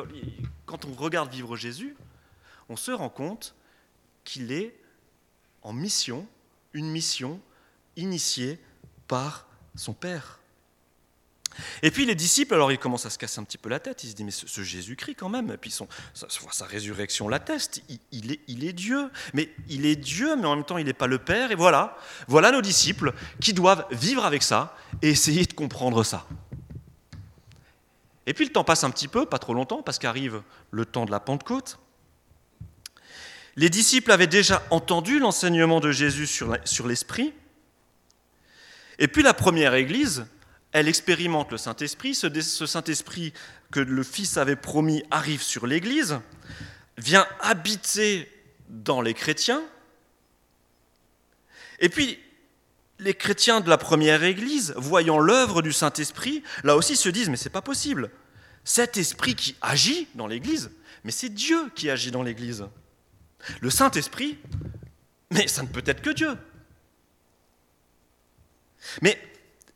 Quand 0.65 0.85
on 0.85 0.93
regarde 0.93 1.31
vivre 1.31 1.55
Jésus, 1.55 1.95
on 2.69 2.75
se 2.75 2.91
rend 2.91 3.09
compte 3.09 3.55
qu'il 4.23 4.51
est 4.51 4.75
en 5.61 5.73
mission, 5.73 6.27
une 6.73 6.89
mission 6.89 7.39
initiée 7.95 8.59
par 9.07 9.47
son 9.75 9.93
Père. 9.93 10.40
Et 11.83 11.91
puis 11.91 12.05
les 12.05 12.15
disciples, 12.15 12.53
alors 12.53 12.71
ils 12.71 12.77
commencent 12.77 13.05
à 13.05 13.09
se 13.09 13.17
casser 13.17 13.39
un 13.39 13.43
petit 13.43 13.57
peu 13.57 13.69
la 13.69 13.79
tête, 13.79 14.03
ils 14.03 14.09
se 14.09 14.15
disent 14.15 14.25
mais 14.25 14.31
ce, 14.31 14.61
Jésus-Christ 14.61 15.15
quand 15.15 15.29
même, 15.29 15.51
et 15.51 15.57
puis 15.57 15.71
son, 15.71 15.87
sa, 16.13 16.65
résurrection 16.65 17.27
l'atteste, 17.27 17.81
il, 18.11 18.31
est, 18.31 18.39
il 18.47 18.65
est 18.65 18.73
Dieu, 18.73 19.09
mais 19.33 19.49
il 19.69 19.85
est 19.85 19.95
Dieu, 19.95 20.35
mais 20.35 20.45
en 20.45 20.55
même 20.55 20.65
temps 20.65 20.77
il 20.77 20.85
n'est 20.85 20.93
pas 20.93 21.07
le 21.07 21.19
Père, 21.19 21.51
et 21.51 21.55
voilà, 21.55 21.97
voilà 22.27 22.51
nos 22.51 22.61
disciples 22.61 23.13
qui 23.39 23.53
doivent 23.53 23.85
vivre 23.91 24.25
avec 24.25 24.43
ça 24.43 24.75
et 25.01 25.09
essayer 25.09 25.45
de 25.45 25.53
comprendre 25.53 26.03
ça. 26.03 26.27
Et 28.25 28.33
puis 28.33 28.45
le 28.45 28.51
temps 28.51 28.63
passe 28.63 28.83
un 28.83 28.91
petit 28.91 29.07
peu, 29.07 29.25
pas 29.25 29.39
trop 29.39 29.53
longtemps, 29.53 29.81
parce 29.81 29.99
qu'arrive 29.99 30.41
le 30.69 30.85
temps 30.85 31.05
de 31.05 31.11
la 31.11 31.19
Pentecôte. 31.19 31.79
Les 33.57 33.69
disciples 33.69 34.11
avaient 34.11 34.27
déjà 34.27 34.63
entendu 34.69 35.19
l'enseignement 35.19 35.81
de 35.81 35.91
Jésus 35.91 36.27
sur 36.27 36.87
l'Esprit, 36.87 37.33
et 38.99 39.07
puis 39.07 39.23
la 39.23 39.33
première 39.33 39.73
Église 39.73 40.25
elle 40.71 40.87
expérimente 40.87 41.51
le 41.51 41.57
Saint-Esprit, 41.57 42.15
ce 42.15 42.65
Saint-Esprit 42.65 43.33
que 43.71 43.79
le 43.79 44.03
Fils 44.03 44.37
avait 44.37 44.55
promis 44.55 45.03
arrive 45.11 45.41
sur 45.41 45.67
l'Église, 45.67 46.19
vient 46.97 47.27
habiter 47.39 48.29
dans 48.69 49.01
les 49.01 49.13
chrétiens, 49.13 49.61
et 51.79 51.89
puis 51.89 52.19
les 52.99 53.15
chrétiens 53.15 53.61
de 53.61 53.69
la 53.69 53.77
première 53.77 54.23
Église, 54.23 54.73
voyant 54.77 55.19
l'œuvre 55.19 55.61
du 55.61 55.73
Saint-Esprit, 55.73 56.43
là 56.63 56.75
aussi 56.75 56.95
se 56.95 57.09
disent, 57.09 57.29
mais 57.29 57.37
c'est 57.37 57.49
pas 57.49 57.63
possible. 57.63 58.11
Cet 58.63 58.97
esprit 58.97 59.33
qui 59.33 59.55
agit 59.61 60.07
dans 60.13 60.27
l'Église, 60.27 60.71
mais 61.03 61.11
c'est 61.11 61.29
Dieu 61.29 61.71
qui 61.75 61.89
agit 61.89 62.11
dans 62.11 62.21
l'Église. 62.21 62.67
Le 63.59 63.71
Saint-Esprit, 63.71 64.37
mais 65.31 65.47
ça 65.47 65.63
ne 65.63 65.67
peut 65.67 65.83
être 65.85 66.03
que 66.03 66.11
Dieu. 66.11 66.37
Mais 69.01 69.19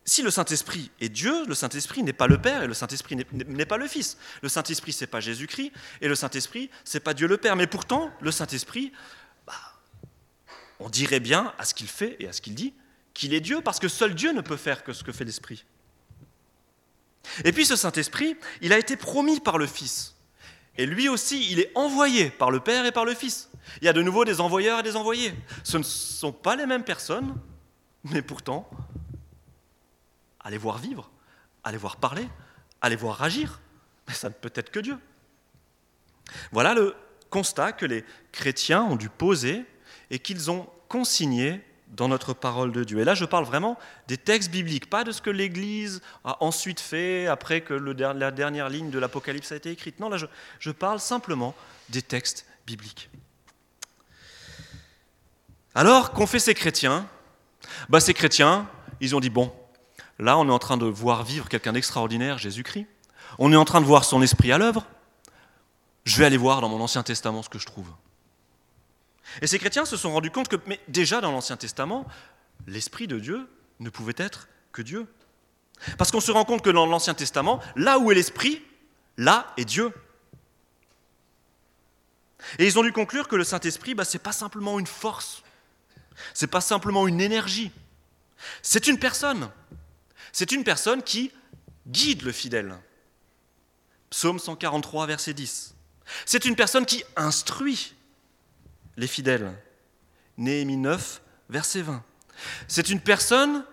si 0.05 0.21
le 0.21 0.29
Saint-Esprit 0.29 0.91
est 1.01 1.09
Dieu, 1.09 1.45
le 1.47 1.55
Saint-Esprit 1.55 2.03
n'est 2.03 2.13
pas 2.13 2.27
le 2.27 2.39
Père 2.39 2.62
et 2.62 2.67
le 2.67 2.75
Saint-Esprit 2.75 3.17
n'est 3.33 3.65
pas 3.65 3.77
le 3.77 3.88
Fils. 3.88 4.17
Le 4.43 4.50
Saint-Esprit, 4.50 4.93
c'est 4.93 5.07
pas 5.07 5.19
Jésus-Christ 5.19 5.71
et 6.00 6.07
le 6.07 6.13
Saint-Esprit, 6.13 6.69
c'est 6.83 7.00
pas 7.00 7.15
Dieu 7.15 7.27
le 7.27 7.38
Père. 7.38 7.55
Mais 7.55 7.65
pourtant, 7.65 8.12
le 8.21 8.31
Saint-Esprit, 8.31 8.91
bah, 9.47 9.53
on 10.79 10.89
dirait 10.89 11.19
bien 11.19 11.53
à 11.57 11.65
ce 11.65 11.74
qu'il 11.74 11.88
fait 11.88 12.17
et 12.19 12.27
à 12.27 12.33
ce 12.33 12.41
qu'il 12.41 12.53
dit 12.53 12.74
qu'il 13.15 13.33
est 13.33 13.39
Dieu, 13.39 13.62
parce 13.62 13.79
que 13.79 13.88
seul 13.88 14.13
Dieu 14.13 14.31
ne 14.33 14.41
peut 14.41 14.57
faire 14.57 14.83
que 14.83 14.93
ce 14.93 15.03
que 15.03 15.12
fait 15.12 15.24
l'Esprit. 15.24 15.65
Et 17.43 17.51
puis 17.51 17.65
ce 17.65 17.75
Saint-Esprit, 17.75 18.35
il 18.62 18.74
a 18.74 18.77
été 18.77 18.97
promis 18.97 19.39
par 19.39 19.57
le 19.57 19.65
Fils. 19.65 20.15
Et 20.77 20.85
lui 20.85 21.09
aussi, 21.09 21.50
il 21.51 21.59
est 21.59 21.71
envoyé 21.74 22.29
par 22.29 22.51
le 22.51 22.59
Père 22.59 22.85
et 22.85 22.91
par 22.91 23.05
le 23.05 23.15
Fils. 23.15 23.50
Il 23.81 23.85
y 23.85 23.88
a 23.88 23.93
de 23.93 24.03
nouveau 24.03 24.25
des 24.25 24.41
envoyeurs 24.41 24.81
et 24.81 24.83
des 24.83 24.97
envoyés. 24.97 25.33
Ce 25.63 25.77
ne 25.77 25.83
sont 25.83 26.33
pas 26.33 26.55
les 26.55 26.65
mêmes 26.65 26.83
personnes, 26.83 27.35
mais 28.03 28.21
pourtant, 28.21 28.69
allez 30.46 30.58
voir 30.58 30.78
vivre, 30.78 31.10
allez 31.66 31.78
voir 31.78 31.98
parler, 31.98 32.25
allez 32.80 32.96
voir 32.96 33.22
agir. 33.22 33.60
Mais 34.08 34.14
ça 34.14 34.30
ne 34.30 34.34
peut 34.34 34.52
être 34.56 34.70
que 34.70 34.80
Dieu. 34.80 34.98
Voilà 36.52 36.74
le 36.74 36.96
constat 37.30 37.74
que 37.74 37.86
les 37.86 38.06
chrétiens 38.32 38.84
ont 38.84 38.96
dû 38.96 39.10
poser 39.10 39.66
et 40.12 40.20
qu'ils 40.20 40.52
ont 40.52 40.70
consigné 40.88 41.62
dans 41.90 42.08
notre 42.08 42.34
parole 42.34 42.72
de 42.72 42.84
Dieu. 42.84 43.00
Et 43.00 43.04
là, 43.04 43.16
je 43.16 43.25
parle 43.25 43.46
vraiment 43.46 43.78
des 44.08 44.18
textes 44.18 44.52
bibliques, 44.52 44.90
pas 44.90 45.04
de 45.04 45.12
ce 45.12 45.22
que 45.22 45.30
l'Église 45.30 46.02
a 46.24 46.44
ensuite 46.44 46.80
fait 46.80 47.28
après 47.28 47.62
que 47.62 47.74
la 47.74 48.32
dernière 48.32 48.70
ligne 48.70 48.92
de 48.92 49.00
l'Apocalypse 49.00 49.52
a 49.52 49.56
été 49.56 49.72
écrite. 49.72 50.00
Non, 50.00 50.10
là, 50.10 50.18
je, 50.60 50.72
parle 50.72 51.00
simplement 51.00 51.56
des 51.90 52.02
textes 52.02 52.46
bibliques. 52.68 53.10
Alors, 55.74 56.12
qu'ont 56.12 56.28
fait 56.28 56.40
ces 56.40 56.54
chrétiens? 56.54 57.08
Bah, 57.90 58.00
Ces 58.00 58.14
chrétiens, 58.14 58.70
ils 59.00 59.16
ont 59.16 59.20
dit, 59.20 59.30
bon, 59.30 59.54
là, 60.19 60.38
on 60.38 60.48
est 60.48 60.51
en 60.51 60.60
train 60.60 60.77
de 60.77 60.86
voir 60.86 61.24
vivre 61.24 61.50
quelqu'un 61.50 61.74
d'extraordinaire, 61.74 62.38
Jésus-Christ. 62.38 62.88
On 63.39 63.51
est 63.51 63.57
en 63.57 63.65
train 63.65 63.81
de 63.81 63.86
voir 63.86 64.05
son 64.05 64.22
esprit 64.22 64.51
à 64.51 64.57
l'œuvre. 64.57 64.86
Je 66.05 66.17
vais 66.17 66.25
aller 66.25 66.38
voir 66.38 66.62
dans 66.62 66.69
mon 66.69 66.79
Ancien 66.81 67.03
Testament 67.03 67.41
ce 67.43 67.50
que 67.50 67.60
je 67.60 67.65
trouve. 67.65 67.91
Et 69.41 69.48
ces 69.48 69.60
chrétiens 69.60 69.86
se 69.86 69.98
sont 69.98 70.12
rendus 70.12 70.31
compte 70.31 70.48
que, 70.48 70.55
mais 70.67 70.79
déjà 70.88 71.19
dans 71.19 71.31
l'Ancien 71.31 71.57
Testament, 71.57 72.05
l'Esprit 72.67 73.07
de 73.07 73.19
Dieu 73.19 73.50
ne 73.79 73.89
pouvait 73.89 74.13
être 74.17 74.48
que 74.72 74.81
Dieu. 74.81 75.07
Parce 75.98 76.12
qu'on 76.12 76.22
se 76.22 76.31
rend 76.31 76.45
compte 76.45 76.62
que 76.62 76.69
dans 76.69 76.86
l'Ancien 76.86 77.13
Testament, 77.13 77.60
là 77.75 78.00
où 78.00 78.12
est 78.12 78.15
l'Esprit, 78.15 78.62
là 79.17 79.53
est 79.57 79.65
Dieu. 79.65 79.91
Et 82.60 82.65
ils 82.65 82.77
ont 82.79 82.84
dû 82.84 82.93
conclure 82.93 83.27
que 83.27 83.36
le 83.36 83.43
Saint-Esprit, 83.43 83.95
bah, 83.95 84.05
ce 84.05 84.13
n'est 84.13 84.24
pas 84.24 84.31
simplement 84.31 84.79
une 84.79 84.88
force, 84.88 85.43
ce 86.34 86.45
n'est 86.45 86.50
pas 86.50 86.62
simplement 86.62 87.07
une 87.07 87.19
énergie, 87.19 87.72
c'est 88.62 88.88
une 88.88 89.00
personne. 89.00 89.50
C'est 90.38 90.51
une 90.51 90.65
personne 90.65 91.01
qui 91.01 91.32
guide 91.88 92.24
le 92.24 92.34
fidèle. 92.34 92.75
Psaume 94.10 94.38
143, 94.38 95.08
verset 95.08 95.34
10. 95.34 95.75
C'est 96.25 96.44
une 96.44 96.58
personne 96.58 96.86
qui 96.86 97.06
instruit 97.15 97.96
les 98.98 99.08
fidèles. 99.08 99.58
Néhémie 100.38 100.75
9, 100.75 101.22
verset 101.48 101.84
20. 101.84 102.04
C'est 102.68 102.89
une 102.89 103.00
personne 103.00 103.63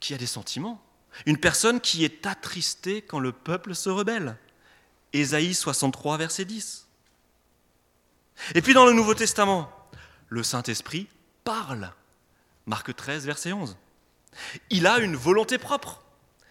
qui 0.00 0.14
a 0.14 0.16
des 0.16 0.26
sentiments, 0.26 0.82
une 1.26 1.36
personne 1.36 1.78
qui 1.78 2.06
est 2.06 2.26
attristée 2.26 3.02
quand 3.02 3.18
le 3.18 3.32
peuple 3.32 3.74
se 3.74 3.90
rebelle. 3.90 4.38
Ésaïe 5.12 5.52
63, 5.52 6.16
verset 6.16 6.46
10. 6.46 6.86
Et 8.54 8.62
puis 8.62 8.72
dans 8.72 8.86
le 8.86 8.94
Nouveau 8.94 9.12
Testament, 9.12 9.70
le 10.30 10.42
Saint-Esprit 10.42 11.06
parle. 11.44 11.92
Marc 12.64 12.96
13, 12.96 13.26
verset 13.26 13.52
11. 13.52 13.76
Il 14.70 14.86
a 14.86 14.98
une 14.98 15.16
volonté 15.16 15.58
propre. 15.58 16.02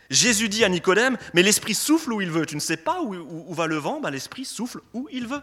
Jésus 0.10 0.50
dit 0.50 0.64
à 0.64 0.70
Nicodème, 0.70 1.18
mais 1.34 1.42
l'Esprit 1.42 1.74
souffle 1.74 2.14
où 2.14 2.22
il 2.22 2.30
veut. 2.30 2.46
Tu 2.46 2.56
ne 2.56 2.62
sais 2.62 2.78
pas 2.78 3.02
où, 3.02 3.54
va 3.54 3.68
le 3.68 3.78
vent, 3.78 4.00
bah, 4.00 4.12
l'Esprit 4.12 4.46
souffle 4.46 4.82
où 4.94 5.08
il 5.12 5.28
veut. 5.28 5.42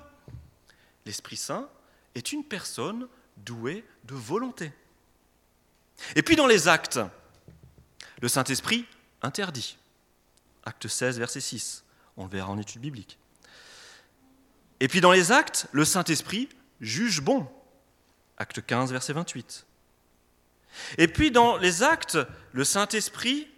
L'Esprit 1.05 1.37
Saint 1.37 1.69
est 2.15 2.33
une 2.33 2.45
personne 2.45 3.09
douée 3.39 3.85
de 4.05 4.15
volonté. 4.15 4.73
Et 6.15 6.23
puis 6.23 6.37
dans 6.37 6.47
les 6.47 6.69
actes, 6.69 7.01
le 8.21 8.29
Saint-Esprit 8.29 8.87
interdit. 9.23 9.79
Acte 10.65 10.87
16, 10.87 11.19
verset 11.19 11.41
6. 11.41 11.85
On 12.17 12.25
le 12.25 12.31
verra 12.31 12.51
en 12.51 12.59
étude 12.59 12.81
biblique. 12.81 13.19
Et 14.81 14.89
puis 14.89 15.01
dans 15.01 15.13
les 15.13 15.33
actes, 15.33 15.67
le 15.73 15.85
Saint-Esprit 15.85 16.49
juge 16.81 17.21
bon. 17.21 17.49
Acte 18.37 18.65
15, 18.65 18.93
verset 18.93 19.13
28. 19.13 19.67
Et 20.99 21.09
puis 21.09 21.31
dans 21.31 21.57
les 21.57 21.83
actes, 21.83 22.19
le 22.53 22.65
Saint-Esprit 22.65 23.49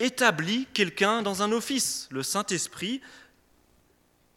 établit 0.00 0.66
quelqu'un 0.72 1.22
dans 1.22 1.42
un 1.42 1.52
office. 1.52 2.08
Le 2.10 2.22
Saint-Esprit 2.22 3.00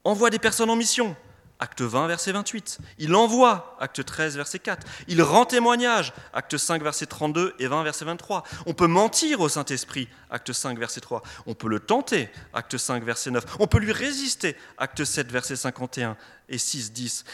envoie 0.04 0.30
des 0.30 0.40
personnes 0.40 0.70
en 0.70 0.76
mission. 0.76 1.16
Acte 1.60 1.82
20, 1.82 2.08
verset 2.08 2.32
28. 2.34 2.78
Il 3.00 3.16
envoie, 3.16 3.76
acte 3.80 4.06
13, 4.06 4.36
verset 4.36 4.60
4. 4.60 4.86
Il 5.08 5.24
rend 5.24 5.46
témoignage, 5.46 6.14
acte 6.32 6.56
5, 6.56 6.84
verset 6.84 7.08
32 7.08 7.56
et 7.58 7.66
20, 7.66 7.84
verset 7.84 8.06
23. 8.06 8.44
On 8.68 8.76
peut 8.76 8.86
mentir 8.86 9.42
au 9.42 9.50
Saint-Esprit, 9.50 10.08
acte 10.30 10.54
5, 10.54 10.78
verset 10.78 11.02
3. 11.02 11.24
On 11.48 11.56
peut 11.56 11.68
le 11.68 11.80
tenter, 11.80 12.30
acte 12.54 12.78
5, 12.78 13.04
verset 13.04 13.32
9. 13.32 13.44
On 13.60 13.66
peut 13.66 13.80
lui 13.80 13.92
résister, 13.92 14.56
acte 14.78 15.04
7, 15.04 15.32
verset 15.32 15.56
51 15.56 16.16
et 16.48 16.60
6, 16.60 16.92
10. 16.92 17.26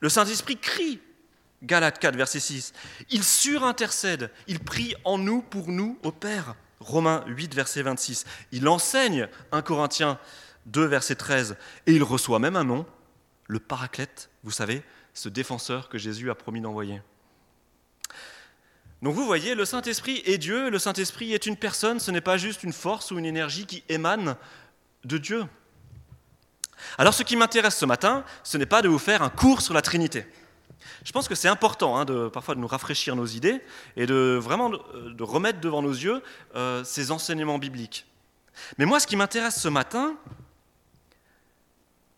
Le 0.00 0.08
Saint-Esprit 0.08 0.56
crie, 0.56 1.00
Galates 1.62 1.98
4, 1.98 2.16
verset 2.16 2.40
6. 2.40 2.72
Il 3.10 3.22
surintercède, 3.22 4.30
il 4.46 4.60
prie 4.60 4.94
en 5.04 5.18
nous, 5.18 5.42
pour 5.42 5.68
nous, 5.68 5.98
au 6.02 6.12
Père. 6.12 6.54
Romains 6.80 7.22
8, 7.26 7.54
verset 7.54 7.82
26. 7.82 8.24
Il 8.52 8.66
enseigne, 8.68 9.28
1 9.52 9.62
Corinthiens 9.62 10.18
2, 10.66 10.84
verset 10.86 11.16
13. 11.16 11.56
Et 11.86 11.92
il 11.92 12.02
reçoit 12.02 12.38
même 12.38 12.56
un 12.56 12.64
nom, 12.64 12.86
le 13.46 13.58
paraclète, 13.58 14.30
vous 14.42 14.50
savez, 14.50 14.82
ce 15.12 15.28
défenseur 15.28 15.88
que 15.88 15.98
Jésus 15.98 16.30
a 16.30 16.34
promis 16.34 16.60
d'envoyer. 16.60 17.02
Donc 19.02 19.14
vous 19.14 19.24
voyez, 19.24 19.54
le 19.54 19.64
Saint-Esprit 19.64 20.22
est 20.26 20.38
Dieu, 20.38 20.70
le 20.70 20.78
Saint-Esprit 20.78 21.32
est 21.32 21.46
une 21.46 21.56
personne, 21.56 22.00
ce 22.00 22.10
n'est 22.10 22.20
pas 22.20 22.36
juste 22.36 22.62
une 22.62 22.72
force 22.72 23.10
ou 23.10 23.18
une 23.18 23.24
énergie 23.24 23.66
qui 23.66 23.82
émane 23.88 24.36
de 25.04 25.18
Dieu. 25.18 25.44
Alors 26.98 27.14
ce 27.14 27.22
qui 27.22 27.36
m'intéresse 27.36 27.76
ce 27.76 27.86
matin, 27.86 28.24
ce 28.42 28.58
n'est 28.58 28.66
pas 28.66 28.82
de 28.82 28.88
vous 28.88 28.98
faire 28.98 29.22
un 29.22 29.30
cours 29.30 29.62
sur 29.62 29.74
la 29.74 29.82
Trinité. 29.82 30.26
Je 31.04 31.12
pense 31.12 31.28
que 31.28 31.34
c'est 31.34 31.48
important 31.48 31.96
hein, 31.96 32.04
de, 32.04 32.28
parfois 32.28 32.54
de 32.54 32.60
nous 32.60 32.66
rafraîchir 32.66 33.16
nos 33.16 33.26
idées 33.26 33.60
et 33.96 34.06
de 34.06 34.38
vraiment 34.40 34.70
de, 34.70 35.22
remettre 35.22 35.60
devant 35.60 35.82
nos 35.82 35.92
yeux 35.92 36.22
euh, 36.56 36.84
ces 36.84 37.10
enseignements 37.10 37.58
bibliques. 37.58 38.06
Mais 38.78 38.86
moi, 38.86 39.00
ce 39.00 39.06
qui 39.06 39.16
m'intéresse 39.16 39.60
ce 39.60 39.68
matin, 39.68 40.16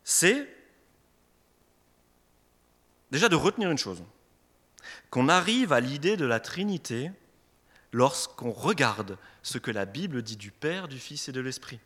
c'est 0.05 0.49
Déjà 3.13 3.29
de 3.29 3.37
retenir 3.37 3.71
une 3.71 3.79
chose, 3.79 4.03
qu'on 5.11 5.29
arrive 5.29 5.75
à 5.75 5.81
l'idée 5.81 6.17
de 6.17 6.25
la 6.25 6.41
Trinité 6.41 7.13
lorsqu'on 7.93 8.51
regarde 8.51 9.19
ce 9.43 9.59
que 9.59 9.71
la 9.71 9.85
Bible 9.85 10.23
dit 10.23 10.39
du 10.39 10.51
Père, 10.51 10.89
du 10.89 10.99
Fils 10.99 11.29
et 11.29 11.33
de 11.33 11.43
l'Esprit. 11.43 11.79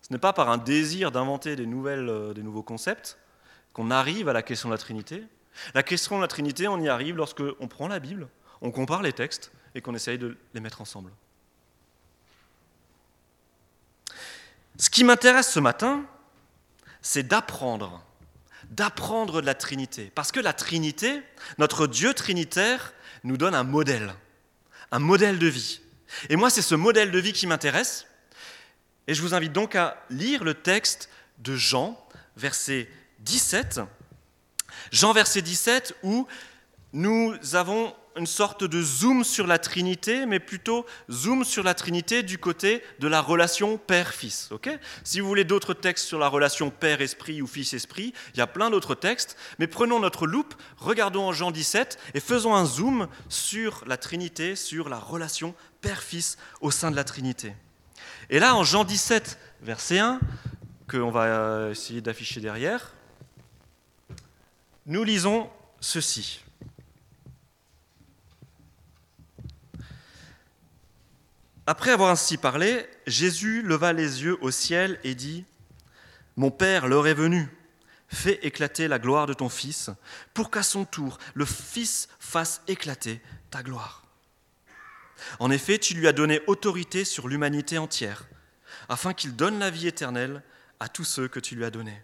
Ce 0.00 0.12
n'est 0.12 0.20
pas 0.20 0.32
par 0.32 0.48
un 0.48 0.58
désir 0.58 1.10
d'inventer 1.10 1.56
des, 1.56 1.66
euh, 1.66 2.32
des 2.34 2.42
nouveaux 2.44 2.62
concepts 2.62 3.18
qu'on 3.72 3.90
arrive 3.90 4.28
à 4.28 4.32
la 4.32 4.42
question 4.42 4.68
de 4.68 4.74
la 4.74 4.78
Trinité. 4.78 5.24
La 5.74 5.82
question 5.82 6.16
de 6.16 6.22
la 6.22 6.28
Trinité, 6.28 6.68
on 6.68 6.80
y 6.80 6.88
arrive 6.88 7.16
lorsqu'on 7.16 7.68
prend 7.68 7.88
la 7.88 8.00
Bible, 8.00 8.28
on 8.60 8.70
compare 8.70 9.02
les 9.02 9.12
textes 9.12 9.52
et 9.74 9.80
qu'on 9.80 9.94
essaye 9.94 10.18
de 10.18 10.36
les 10.54 10.60
mettre 10.60 10.80
ensemble. 10.80 11.12
Ce 14.78 14.90
qui 14.90 15.04
m'intéresse 15.04 15.50
ce 15.50 15.60
matin, 15.60 16.04
c'est 17.00 17.22
d'apprendre 17.22 18.04
d'apprendre 18.72 19.40
de 19.40 19.46
la 19.46 19.54
Trinité. 19.54 20.10
Parce 20.14 20.32
que 20.32 20.40
la 20.40 20.52
Trinité, 20.52 21.22
notre 21.58 21.86
Dieu 21.86 22.14
trinitaire, 22.14 22.94
nous 23.22 23.36
donne 23.36 23.54
un 23.54 23.64
modèle, 23.64 24.14
un 24.90 24.98
modèle 24.98 25.38
de 25.38 25.46
vie. 25.46 25.80
Et 26.28 26.36
moi, 26.36 26.50
c'est 26.50 26.62
ce 26.62 26.74
modèle 26.74 27.10
de 27.10 27.18
vie 27.18 27.32
qui 27.32 27.46
m'intéresse. 27.46 28.06
Et 29.06 29.14
je 29.14 29.22
vous 29.22 29.34
invite 29.34 29.52
donc 29.52 29.74
à 29.74 30.02
lire 30.10 30.42
le 30.44 30.54
texte 30.54 31.08
de 31.38 31.54
Jean, 31.54 31.98
verset 32.36 32.88
17. 33.20 33.80
Jean, 34.92 35.14
verset 35.14 35.40
17, 35.40 35.96
où 36.02 36.26
nous 36.92 37.34
avons 37.54 37.94
une 38.14 38.26
sorte 38.26 38.62
de 38.62 38.82
zoom 38.82 39.24
sur 39.24 39.46
la 39.46 39.58
Trinité, 39.58 40.26
mais 40.26 40.38
plutôt 40.38 40.84
zoom 41.10 41.44
sur 41.44 41.62
la 41.62 41.72
Trinité 41.72 42.22
du 42.22 42.36
côté 42.36 42.82
de 42.98 43.08
la 43.08 43.22
relation 43.22 43.78
Père-Fils. 43.78 44.50
si 45.02 45.20
vous 45.20 45.26
voulez 45.26 45.44
d'autres 45.44 45.72
textes 45.72 46.06
sur 46.06 46.18
la 46.18 46.28
relation 46.28 46.68
Père-Esprit 46.68 47.40
ou 47.40 47.46
Fils-Esprit, 47.46 48.12
il 48.34 48.38
y 48.38 48.42
a 48.42 48.46
plein 48.46 48.68
d'autres 48.68 48.94
textes, 48.94 49.38
mais 49.58 49.66
prenons 49.66 49.98
notre 49.98 50.26
loupe, 50.26 50.54
regardons 50.76 51.28
en 51.28 51.32
Jean 51.32 51.52
17 51.52 51.98
et 52.12 52.20
faisons 52.20 52.54
un 52.54 52.66
zoom 52.66 53.08
sur 53.30 53.84
la 53.86 53.96
Trinité, 53.96 54.56
sur 54.56 54.90
la 54.90 54.98
relation 54.98 55.54
Père-Fils 55.80 56.36
au 56.60 56.70
sein 56.70 56.90
de 56.90 56.96
la 56.96 57.04
Trinité. 57.04 57.54
Et 58.28 58.38
là, 58.38 58.54
en 58.56 58.62
Jean 58.62 58.84
17, 58.84 59.38
verset 59.62 60.00
1, 60.00 60.20
qu'on 60.86 61.10
va 61.10 61.22
euh, 61.22 61.70
essayer 61.70 62.02
d'afficher 62.02 62.40
derrière, 62.40 62.92
nous 64.86 65.04
lisons 65.04 65.50
ceci. 65.80 66.40
Après 71.66 71.92
avoir 71.92 72.10
ainsi 72.10 72.36
parlé, 72.36 72.86
Jésus 73.06 73.62
leva 73.62 73.92
les 73.92 74.24
yeux 74.24 74.36
au 74.40 74.50
ciel 74.50 74.98
et 75.04 75.14
dit, 75.14 75.44
Mon 76.36 76.50
Père, 76.50 76.88
l'heure 76.88 77.06
est 77.06 77.14
venue, 77.14 77.48
fais 78.08 78.40
éclater 78.42 78.88
la 78.88 78.98
gloire 78.98 79.26
de 79.26 79.34
ton 79.34 79.48
Fils, 79.48 79.90
pour 80.34 80.50
qu'à 80.50 80.64
son 80.64 80.84
tour 80.84 81.18
le 81.34 81.44
Fils 81.44 82.08
fasse 82.18 82.62
éclater 82.66 83.20
ta 83.50 83.62
gloire. 83.62 84.04
En 85.38 85.52
effet, 85.52 85.78
tu 85.78 85.94
lui 85.94 86.08
as 86.08 86.12
donné 86.12 86.40
autorité 86.48 87.04
sur 87.04 87.28
l'humanité 87.28 87.78
entière, 87.78 88.26
afin 88.88 89.14
qu'il 89.14 89.36
donne 89.36 89.60
la 89.60 89.70
vie 89.70 89.86
éternelle 89.86 90.42
à 90.80 90.88
tous 90.88 91.04
ceux 91.04 91.28
que 91.28 91.38
tu 91.38 91.54
lui 91.54 91.64
as 91.64 91.70
donnés. 91.70 92.02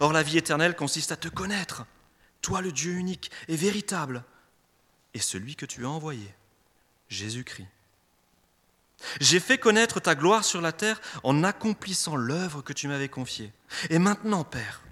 Or 0.00 0.12
la 0.12 0.22
vie 0.22 0.38
éternelle 0.38 0.76
consiste 0.76 1.12
à 1.12 1.16
te 1.16 1.28
connaître, 1.28 1.84
toi 2.40 2.60
le 2.60 2.72
Dieu 2.72 2.92
unique 2.92 3.30
et 3.48 3.56
véritable, 3.56 4.24
et 5.14 5.20
celui 5.20 5.56
que 5.56 5.66
tu 5.66 5.84
as 5.84 5.90
envoyé, 5.90 6.34
Jésus-Christ. 7.08 7.68
J'ai 9.20 9.40
fait 9.40 9.58
connaître 9.58 10.00
ta 10.00 10.14
gloire 10.14 10.44
sur 10.44 10.60
la 10.60 10.72
terre 10.72 11.00
en 11.24 11.42
accomplissant 11.44 12.16
l'œuvre 12.16 12.62
que 12.62 12.72
tu 12.72 12.88
m'avais 12.88 13.08
confiée. 13.08 13.52
Et 13.90 13.98
maintenant, 13.98 14.44
Père, 14.44 14.82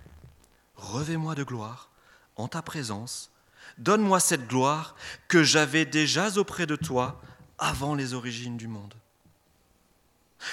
revêt-moi 0.77 1.35
de 1.35 1.45
gloire 1.45 1.91
en 2.37 2.49
ta 2.49 2.63
présence. 2.63 3.31
Donne-moi 3.79 4.21
cette 4.21 4.49
gloire 4.49 4.97
que 5.29 5.43
j'avais 5.43 5.85
déjà 5.85 6.37
auprès 6.37 6.67
de 6.67 6.77
toi 6.77 7.21
avant 7.59 7.95
les 7.95 8.15
origines 8.15 8.57
du 8.57 8.67
monde. 8.67 8.95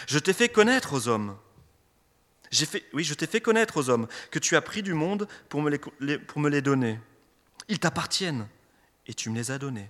Je 0.08 0.20
t'ai 0.20 0.34
fait 0.34 0.50
connaître 0.50 0.94
aux 0.94 1.08
hommes. 1.08 1.36
Oui, 2.93 3.03
je 3.03 3.13
t'ai 3.13 3.27
fait 3.27 3.41
connaître 3.41 3.77
aux 3.77 3.89
hommes 3.89 4.07
que 4.31 4.39
tu 4.39 4.55
as 4.55 4.61
pris 4.61 4.81
du 4.81 4.93
monde 4.93 5.27
pour 5.49 5.61
me 5.61 5.69
les, 5.69 6.17
pour 6.17 6.39
me 6.39 6.49
les 6.49 6.61
donner. 6.61 6.99
Ils 7.67 7.79
t'appartiennent 7.79 8.47
et 9.05 9.13
tu 9.13 9.29
me 9.29 9.35
les 9.35 9.51
as 9.51 9.57
donnés. 9.57 9.89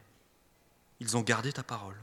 Ils 1.00 1.16
ont 1.18 1.22
gardé 1.22 1.54
ta 1.54 1.64
parole. 1.64 1.98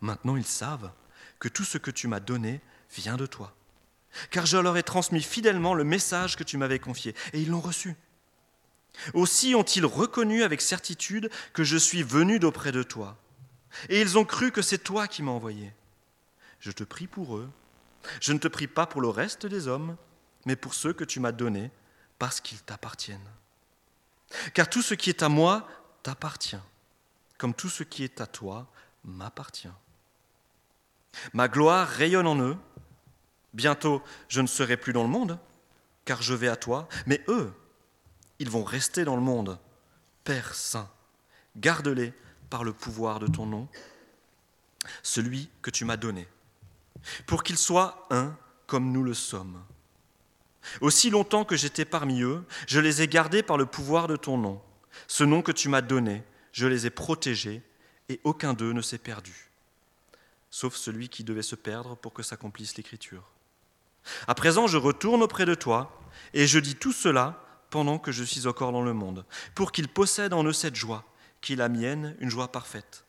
Maintenant 0.00 0.36
ils 0.36 0.46
savent 0.46 0.92
que 1.38 1.48
tout 1.48 1.64
ce 1.64 1.78
que 1.78 1.90
tu 1.90 2.08
m'as 2.08 2.20
donné 2.20 2.60
vient 2.94 3.16
de 3.16 3.26
toi. 3.26 3.54
Car 4.30 4.46
je 4.46 4.56
leur 4.56 4.76
ai 4.76 4.82
transmis 4.82 5.22
fidèlement 5.22 5.74
le 5.74 5.84
message 5.84 6.36
que 6.36 6.44
tu 6.44 6.56
m'avais 6.56 6.78
confié, 6.78 7.14
et 7.32 7.40
ils 7.40 7.50
l'ont 7.50 7.60
reçu. 7.60 7.96
Aussi 9.12 9.54
ont-ils 9.54 9.84
reconnu 9.84 10.42
avec 10.42 10.62
certitude 10.62 11.30
que 11.52 11.64
je 11.64 11.76
suis 11.76 12.02
venu 12.02 12.38
d'auprès 12.38 12.72
de 12.72 12.82
toi, 12.82 13.18
et 13.90 14.00
ils 14.00 14.16
ont 14.16 14.24
cru 14.24 14.52
que 14.52 14.62
c'est 14.62 14.78
toi 14.78 15.06
qui 15.06 15.22
m'as 15.22 15.32
envoyé. 15.32 15.72
Je 16.60 16.70
te 16.70 16.84
prie 16.84 17.06
pour 17.06 17.36
eux, 17.36 17.50
je 18.20 18.32
ne 18.32 18.38
te 18.38 18.48
prie 18.48 18.66
pas 18.66 18.86
pour 18.86 19.00
le 19.00 19.08
reste 19.08 19.46
des 19.46 19.68
hommes, 19.68 19.96
mais 20.44 20.56
pour 20.56 20.74
ceux 20.74 20.92
que 20.92 21.04
tu 21.04 21.20
m'as 21.20 21.32
donnés, 21.32 21.70
parce 22.18 22.40
qu'ils 22.40 22.62
t'appartiennent. 22.62 23.30
Car 24.54 24.68
tout 24.68 24.82
ce 24.82 24.94
qui 24.94 25.10
est 25.10 25.22
à 25.22 25.28
moi 25.28 25.68
t'appartient, 26.02 26.56
comme 27.38 27.54
tout 27.54 27.68
ce 27.68 27.82
qui 27.82 28.04
est 28.04 28.20
à 28.20 28.26
toi 28.26 28.66
m'appartient. 29.04 29.68
Ma 31.32 31.48
gloire 31.48 31.88
rayonne 31.88 32.26
en 32.26 32.38
eux. 32.40 32.56
Bientôt, 33.54 34.02
je 34.28 34.40
ne 34.40 34.46
serai 34.46 34.76
plus 34.76 34.92
dans 34.92 35.02
le 35.02 35.08
monde, 35.08 35.38
car 36.04 36.20
je 36.22 36.34
vais 36.34 36.48
à 36.48 36.56
toi, 36.56 36.88
mais 37.06 37.24
eux, 37.28 37.52
ils 38.38 38.50
vont 38.50 38.64
rester 38.64 39.04
dans 39.04 39.16
le 39.16 39.22
monde. 39.22 39.58
Père 40.24 40.54
Saint, 40.54 40.90
garde-les 41.56 42.12
par 42.50 42.64
le 42.64 42.72
pouvoir 42.72 43.18
de 43.18 43.26
ton 43.26 43.46
nom, 43.46 43.68
celui 45.02 45.50
que 45.62 45.70
tu 45.70 45.84
m'as 45.84 45.96
donné, 45.96 46.28
pour 47.26 47.42
qu'ils 47.42 47.58
soient 47.58 48.06
un 48.10 48.36
comme 48.66 48.92
nous 48.92 49.02
le 49.02 49.14
sommes. 49.14 49.62
Aussi 50.80 51.10
longtemps 51.10 51.44
que 51.44 51.56
j'étais 51.56 51.84
parmi 51.84 52.22
eux, 52.22 52.44
je 52.66 52.80
les 52.80 53.02
ai 53.02 53.08
gardés 53.08 53.42
par 53.42 53.56
le 53.56 53.66
pouvoir 53.66 54.08
de 54.08 54.16
ton 54.16 54.36
nom. 54.36 54.60
Ce 55.06 55.24
nom 55.24 55.42
que 55.42 55.52
tu 55.52 55.68
m'as 55.68 55.82
donné, 55.82 56.24
je 56.52 56.66
les 56.66 56.86
ai 56.86 56.90
protégés, 56.90 57.62
et 58.08 58.20
aucun 58.24 58.54
d'eux 58.54 58.72
ne 58.72 58.82
s'est 58.82 58.98
perdu 58.98 59.46
sauf 60.56 60.74
celui 60.74 61.10
qui 61.10 61.22
devait 61.22 61.42
se 61.42 61.54
perdre 61.54 61.96
pour 61.96 62.14
que 62.14 62.22
s'accomplisse 62.22 62.78
l'Écriture. 62.78 63.30
À 64.26 64.34
présent, 64.34 64.66
je 64.66 64.78
retourne 64.78 65.22
auprès 65.22 65.44
de 65.44 65.54
toi, 65.54 66.00
et 66.32 66.46
je 66.46 66.58
dis 66.58 66.76
tout 66.76 66.92
cela 66.92 67.44
pendant 67.68 67.98
que 67.98 68.10
je 68.10 68.24
suis 68.24 68.46
encore 68.46 68.72
dans 68.72 68.80
le 68.80 68.94
monde, 68.94 69.26
pour 69.54 69.70
qu'ils 69.70 69.88
possèdent 69.88 70.32
en 70.32 70.44
eux 70.44 70.54
cette 70.54 70.74
joie, 70.74 71.04
qui 71.42 71.52
est 71.52 71.56
la 71.56 71.68
mienne, 71.68 72.16
une 72.20 72.30
joie 72.30 72.50
parfaite. 72.50 73.04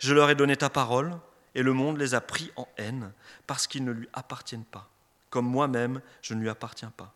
Je 0.00 0.12
leur 0.12 0.28
ai 0.28 0.34
donné 0.34 0.56
ta 0.56 0.70
parole, 0.70 1.16
et 1.58 1.62
le 1.64 1.72
monde 1.72 1.98
les 1.98 2.14
a 2.14 2.20
pris 2.20 2.52
en 2.54 2.68
haine, 2.76 3.12
parce 3.48 3.66
qu'ils 3.66 3.84
ne 3.84 3.90
lui 3.90 4.08
appartiennent 4.12 4.64
pas, 4.64 4.88
comme 5.28 5.44
moi-même 5.44 6.00
je 6.22 6.34
ne 6.34 6.40
lui 6.40 6.48
appartiens 6.48 6.92
pas. 6.96 7.12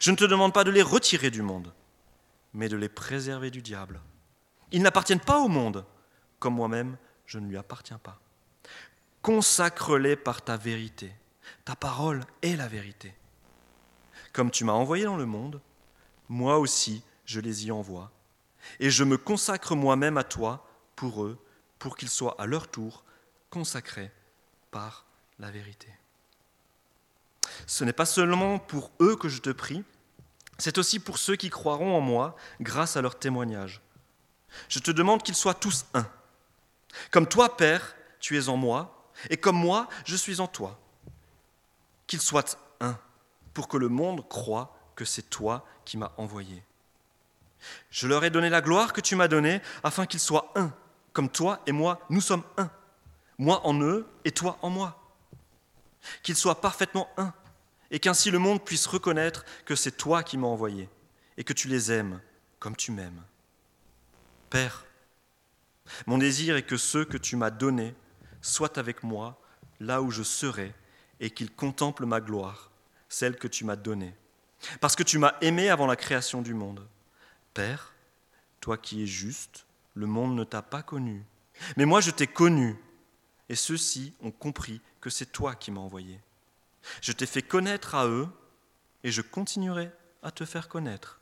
Je 0.00 0.10
ne 0.10 0.16
te 0.16 0.24
demande 0.24 0.54
pas 0.54 0.64
de 0.64 0.70
les 0.70 0.80
retirer 0.80 1.30
du 1.30 1.42
monde, 1.42 1.70
mais 2.54 2.70
de 2.70 2.78
les 2.78 2.88
préserver 2.88 3.50
du 3.50 3.60
diable. 3.60 4.00
Ils 4.72 4.80
n'appartiennent 4.80 5.20
pas 5.20 5.40
au 5.40 5.48
monde, 5.48 5.84
comme 6.38 6.54
moi-même 6.54 6.96
je 7.26 7.38
ne 7.38 7.48
lui 7.48 7.58
appartiens 7.58 7.98
pas. 7.98 8.18
Consacre-les 9.20 10.16
par 10.16 10.40
ta 10.40 10.56
vérité. 10.56 11.12
Ta 11.66 11.76
parole 11.76 12.24
est 12.40 12.56
la 12.56 12.66
vérité. 12.66 13.14
Comme 14.32 14.50
tu 14.50 14.64
m'as 14.64 14.72
envoyé 14.72 15.04
dans 15.04 15.18
le 15.18 15.26
monde, 15.26 15.60
moi 16.30 16.58
aussi 16.58 17.04
je 17.26 17.40
les 17.40 17.66
y 17.66 17.70
envoie. 17.70 18.10
Et 18.78 18.88
je 18.88 19.04
me 19.04 19.18
consacre 19.18 19.76
moi-même 19.76 20.16
à 20.16 20.24
toi 20.24 20.66
pour 20.96 21.24
eux, 21.24 21.38
pour 21.78 21.98
qu'ils 21.98 22.08
soient 22.08 22.40
à 22.40 22.46
leur 22.46 22.66
tour 22.66 23.04
consacrés 23.50 24.10
par 24.70 25.04
la 25.38 25.50
vérité. 25.50 25.88
Ce 27.66 27.84
n'est 27.84 27.92
pas 27.92 28.06
seulement 28.06 28.58
pour 28.58 28.90
eux 29.00 29.16
que 29.16 29.28
je 29.28 29.40
te 29.40 29.50
prie, 29.50 29.84
c'est 30.58 30.78
aussi 30.78 31.00
pour 31.00 31.18
ceux 31.18 31.36
qui 31.36 31.50
croiront 31.50 31.96
en 31.96 32.00
moi 32.00 32.36
grâce 32.60 32.96
à 32.96 33.02
leur 33.02 33.18
témoignage. 33.18 33.80
Je 34.68 34.78
te 34.78 34.90
demande 34.90 35.22
qu'ils 35.22 35.34
soient 35.34 35.54
tous 35.54 35.86
un. 35.94 36.06
Comme 37.10 37.26
toi, 37.26 37.56
Père, 37.56 37.94
tu 38.18 38.36
es 38.38 38.48
en 38.48 38.56
moi, 38.56 39.10
et 39.30 39.36
comme 39.36 39.56
moi, 39.56 39.88
je 40.04 40.16
suis 40.16 40.40
en 40.40 40.46
toi. 40.46 40.78
Qu'ils 42.06 42.20
soient 42.20 42.44
un, 42.80 42.98
pour 43.54 43.68
que 43.68 43.76
le 43.76 43.88
monde 43.88 44.28
croie 44.28 44.76
que 44.96 45.04
c'est 45.04 45.30
toi 45.30 45.64
qui 45.84 45.96
m'as 45.96 46.12
envoyé. 46.16 46.62
Je 47.90 48.06
leur 48.06 48.24
ai 48.24 48.30
donné 48.30 48.50
la 48.50 48.60
gloire 48.60 48.92
que 48.92 49.00
tu 49.00 49.16
m'as 49.16 49.28
donnée, 49.28 49.60
afin 49.82 50.06
qu'ils 50.06 50.20
soient 50.20 50.52
un, 50.56 50.72
comme 51.12 51.30
toi 51.30 51.60
et 51.66 51.72
moi, 51.72 52.00
nous 52.10 52.20
sommes 52.20 52.44
un. 52.56 52.70
Moi 53.40 53.66
en 53.66 53.80
eux 53.80 54.06
et 54.26 54.32
toi 54.32 54.58
en 54.60 54.68
moi. 54.68 55.02
Qu'ils 56.22 56.36
soient 56.36 56.60
parfaitement 56.60 57.08
un, 57.16 57.32
et 57.90 57.98
qu'ainsi 57.98 58.30
le 58.30 58.38
monde 58.38 58.62
puisse 58.62 58.86
reconnaître 58.86 59.46
que 59.64 59.74
c'est 59.74 59.96
toi 59.96 60.22
qui 60.22 60.36
m'as 60.36 60.46
envoyé, 60.46 60.90
et 61.38 61.42
que 61.42 61.54
tu 61.54 61.66
les 61.66 61.90
aimes 61.90 62.20
comme 62.58 62.76
tu 62.76 62.92
m'aimes. 62.92 63.22
Père, 64.50 64.84
mon 66.06 66.18
désir 66.18 66.54
est 66.56 66.64
que 66.64 66.76
ceux 66.76 67.06
que 67.06 67.16
tu 67.16 67.36
m'as 67.36 67.50
donnés 67.50 67.94
Sois 68.42 68.78
avec 68.78 69.02
moi 69.02 69.40
là 69.80 70.02
où 70.02 70.10
je 70.10 70.22
serai 70.22 70.74
et 71.18 71.30
qu'il 71.30 71.50
contemple 71.50 72.06
ma 72.06 72.20
gloire, 72.20 72.70
celle 73.08 73.36
que 73.36 73.48
tu 73.48 73.64
m'as 73.64 73.76
donnée. 73.76 74.14
Parce 74.80 74.96
que 74.96 75.02
tu 75.02 75.18
m'as 75.18 75.34
aimé 75.40 75.70
avant 75.70 75.86
la 75.86 75.96
création 75.96 76.42
du 76.42 76.54
monde. 76.54 76.86
Père, 77.54 77.94
toi 78.60 78.76
qui 78.76 79.02
es 79.02 79.06
juste, 79.06 79.66
le 79.94 80.06
monde 80.06 80.36
ne 80.36 80.44
t'a 80.44 80.62
pas 80.62 80.82
connu. 80.82 81.24
Mais 81.76 81.86
moi 81.86 82.00
je 82.00 82.10
t'ai 82.10 82.26
connu, 82.26 82.76
et 83.50 83.56
ceux-ci 83.56 84.14
ont 84.22 84.30
compris 84.30 84.80
que 85.00 85.10
c'est 85.10 85.26
toi 85.26 85.56
qui 85.56 85.72
m'as 85.72 85.80
envoyé. 85.80 86.20
Je 87.02 87.10
t'ai 87.10 87.26
fait 87.26 87.42
connaître 87.42 87.96
à 87.96 88.06
eux, 88.06 88.28
et 89.02 89.10
je 89.10 89.22
continuerai 89.22 89.90
à 90.22 90.30
te 90.30 90.44
faire 90.44 90.68
connaître, 90.68 91.18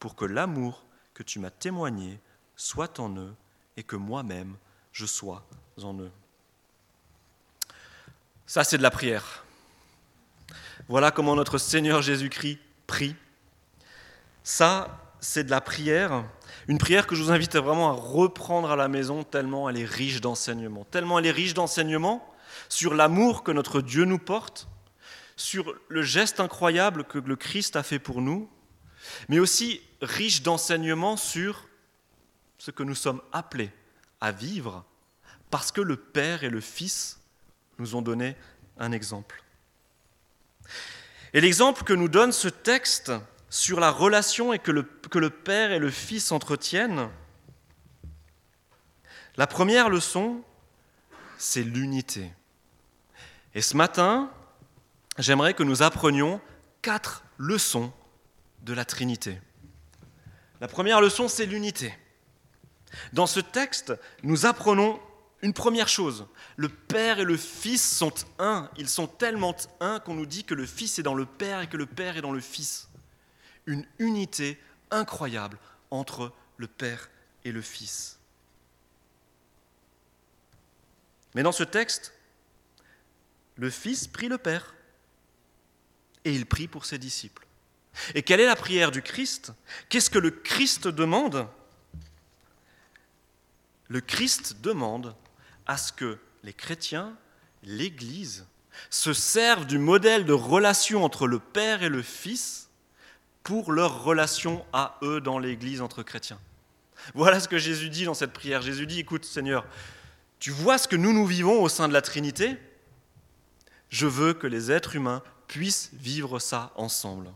pour 0.00 0.16
que 0.16 0.24
l'amour 0.24 0.84
que 1.14 1.22
tu 1.22 1.38
m'as 1.38 1.52
témoigné 1.52 2.18
soit 2.56 2.98
en 2.98 3.16
eux, 3.16 3.32
et 3.76 3.84
que 3.84 3.94
moi-même 3.94 4.56
je 4.92 5.06
sois 5.06 5.46
en 5.80 5.96
eux. 6.00 6.10
Ça, 8.44 8.64
c'est 8.64 8.78
de 8.78 8.82
la 8.82 8.90
prière. 8.90 9.44
Voilà 10.88 11.12
comment 11.12 11.36
notre 11.36 11.58
Seigneur 11.58 12.02
Jésus-Christ 12.02 12.58
prie. 12.88 13.14
Ça, 14.42 15.00
c'est 15.20 15.44
de 15.44 15.50
la 15.50 15.60
prière. 15.60 16.24
Une 16.66 16.78
prière 16.78 17.06
que 17.06 17.14
je 17.14 17.22
vous 17.22 17.30
invite 17.30 17.56
vraiment 17.56 17.90
à 17.90 17.92
reprendre 17.92 18.70
à 18.70 18.76
la 18.76 18.88
maison 18.88 19.22
tellement 19.22 19.68
elle 19.68 19.78
est 19.78 19.84
riche 19.84 20.20
d'enseignements. 20.20 20.84
Tellement 20.84 21.18
elle 21.18 21.26
est 21.26 21.30
riche 21.30 21.54
d'enseignements 21.54 22.34
sur 22.68 22.94
l'amour 22.94 23.44
que 23.44 23.52
notre 23.52 23.80
Dieu 23.80 24.04
nous 24.04 24.18
porte, 24.18 24.68
sur 25.36 25.74
le 25.88 26.02
geste 26.02 26.40
incroyable 26.40 27.04
que 27.04 27.18
le 27.18 27.36
Christ 27.36 27.76
a 27.76 27.82
fait 27.82 27.98
pour 27.98 28.20
nous, 28.20 28.50
mais 29.28 29.38
aussi 29.38 29.80
riche 30.02 30.42
d'enseignements 30.42 31.16
sur 31.16 31.68
ce 32.58 32.70
que 32.70 32.82
nous 32.82 32.96
sommes 32.96 33.22
appelés 33.32 33.70
à 34.20 34.32
vivre 34.32 34.84
parce 35.50 35.72
que 35.72 35.80
le 35.80 35.96
Père 35.96 36.44
et 36.44 36.50
le 36.50 36.60
Fils 36.60 37.20
nous 37.78 37.94
ont 37.94 38.02
donné 38.02 38.36
un 38.78 38.92
exemple. 38.92 39.42
Et 41.32 41.40
l'exemple 41.40 41.84
que 41.84 41.92
nous 41.92 42.08
donne 42.08 42.32
ce 42.32 42.48
texte 42.48 43.12
sur 43.50 43.80
la 43.80 43.90
relation 43.90 44.52
et 44.52 44.58
que 44.58 44.70
le, 44.70 44.82
que 44.82 45.18
le 45.18 45.30
Père 45.30 45.72
et 45.72 45.78
le 45.78 45.90
Fils 45.90 46.32
entretiennent, 46.32 47.08
la 49.36 49.46
première 49.46 49.88
leçon, 49.88 50.42
c'est 51.38 51.62
l'unité. 51.62 52.32
Et 53.54 53.62
ce 53.62 53.76
matin, 53.76 54.30
j'aimerais 55.16 55.54
que 55.54 55.62
nous 55.62 55.82
apprenions 55.82 56.40
quatre 56.82 57.24
leçons 57.38 57.92
de 58.62 58.72
la 58.72 58.84
Trinité. 58.84 59.40
La 60.60 60.68
première 60.68 61.00
leçon, 61.00 61.28
c'est 61.28 61.46
l'unité. 61.46 61.94
Dans 63.12 63.26
ce 63.26 63.40
texte, 63.40 63.94
nous 64.22 64.46
apprenons 64.46 65.00
une 65.42 65.52
première 65.52 65.88
chose. 65.88 66.26
Le 66.56 66.68
Père 66.68 67.20
et 67.20 67.24
le 67.24 67.36
Fils 67.36 67.96
sont 67.96 68.12
un. 68.38 68.68
Ils 68.76 68.88
sont 68.88 69.06
tellement 69.06 69.54
un 69.80 70.00
qu'on 70.00 70.14
nous 70.14 70.26
dit 70.26 70.44
que 70.44 70.54
le 70.54 70.66
Fils 70.66 70.98
est 70.98 71.04
dans 71.04 71.14
le 71.14 71.26
Père 71.26 71.60
et 71.60 71.68
que 71.68 71.76
le 71.76 71.86
Père 71.86 72.16
est 72.16 72.22
dans 72.22 72.32
le 72.32 72.40
Fils. 72.40 72.88
Une 73.68 73.84
unité 73.98 74.58
incroyable 74.90 75.58
entre 75.90 76.32
le 76.56 76.66
Père 76.66 77.10
et 77.44 77.52
le 77.52 77.60
Fils. 77.60 78.18
Mais 81.34 81.42
dans 81.42 81.52
ce 81.52 81.64
texte, 81.64 82.14
le 83.56 83.68
Fils 83.68 84.06
prie 84.06 84.28
le 84.28 84.38
Père 84.38 84.74
et 86.24 86.32
il 86.32 86.46
prie 86.46 86.66
pour 86.66 86.86
ses 86.86 86.96
disciples. 86.96 87.46
Et 88.14 88.22
quelle 88.22 88.40
est 88.40 88.46
la 88.46 88.56
prière 88.56 88.90
du 88.90 89.02
Christ? 89.02 89.52
Qu'est-ce 89.90 90.08
que 90.08 90.18
le 90.18 90.30
Christ 90.30 90.88
demande? 90.88 91.46
Le 93.88 94.00
Christ 94.00 94.62
demande 94.62 95.14
à 95.66 95.76
ce 95.76 95.92
que 95.92 96.18
les 96.42 96.54
chrétiens, 96.54 97.14
l'Église, 97.64 98.46
se 98.88 99.12
servent 99.12 99.66
du 99.66 99.78
modèle 99.78 100.24
de 100.24 100.32
relation 100.32 101.04
entre 101.04 101.26
le 101.26 101.38
Père 101.38 101.82
et 101.82 101.90
le 101.90 102.00
Fils 102.00 102.67
pour 103.48 103.72
leur 103.72 104.04
relation 104.04 104.62
à 104.74 104.98
eux 105.00 105.22
dans 105.22 105.38
l'Église 105.38 105.80
entre 105.80 106.02
chrétiens. 106.02 106.38
Voilà 107.14 107.40
ce 107.40 107.48
que 107.48 107.56
Jésus 107.56 107.88
dit 107.88 108.04
dans 108.04 108.12
cette 108.12 108.34
prière. 108.34 108.60
Jésus 108.60 108.86
dit, 108.86 109.00
écoute 109.00 109.24
Seigneur, 109.24 109.64
tu 110.38 110.50
vois 110.50 110.76
ce 110.76 110.86
que 110.86 110.96
nous 110.96 111.14
nous 111.14 111.24
vivons 111.24 111.62
au 111.62 111.70
sein 111.70 111.88
de 111.88 111.94
la 111.94 112.02
Trinité 112.02 112.58
Je 113.88 114.06
veux 114.06 114.34
que 114.34 114.46
les 114.46 114.70
êtres 114.70 114.96
humains 114.96 115.22
puissent 115.46 115.88
vivre 115.94 116.38
ça 116.40 116.72
ensemble. 116.76 117.30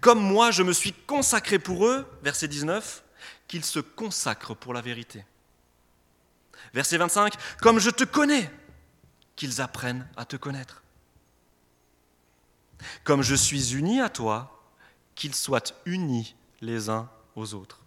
Comme 0.00 0.20
moi, 0.20 0.50
je 0.50 0.64
me 0.64 0.72
suis 0.72 0.92
consacré 0.92 1.60
pour 1.60 1.86
eux, 1.86 2.04
verset 2.24 2.48
19, 2.48 3.04
qu'ils 3.46 3.64
se 3.64 3.78
consacrent 3.78 4.56
pour 4.56 4.74
la 4.74 4.80
vérité. 4.80 5.24
Verset 6.74 6.96
25, 6.96 7.34
comme 7.60 7.78
je 7.78 7.90
te 7.90 8.02
connais, 8.02 8.50
qu'ils 9.36 9.60
apprennent 9.60 10.08
à 10.16 10.24
te 10.24 10.34
connaître. 10.34 10.82
Comme 13.04 13.22
je 13.22 13.34
suis 13.34 13.74
uni 13.74 14.00
à 14.00 14.08
toi, 14.08 14.62
qu'ils 15.14 15.34
soient 15.34 15.62
unis 15.86 16.34
les 16.60 16.88
uns 16.88 17.08
aux 17.36 17.54
autres. 17.54 17.80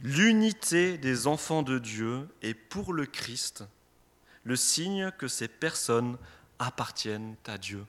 L'unité 0.00 0.98
des 0.98 1.26
enfants 1.26 1.62
de 1.62 1.78
Dieu 1.78 2.28
est 2.42 2.54
pour 2.54 2.92
le 2.92 3.06
Christ 3.06 3.64
le 4.44 4.56
signe 4.56 5.12
que 5.18 5.28
ces 5.28 5.48
personnes 5.48 6.18
appartiennent 6.58 7.36
à 7.46 7.58
Dieu. 7.58 7.84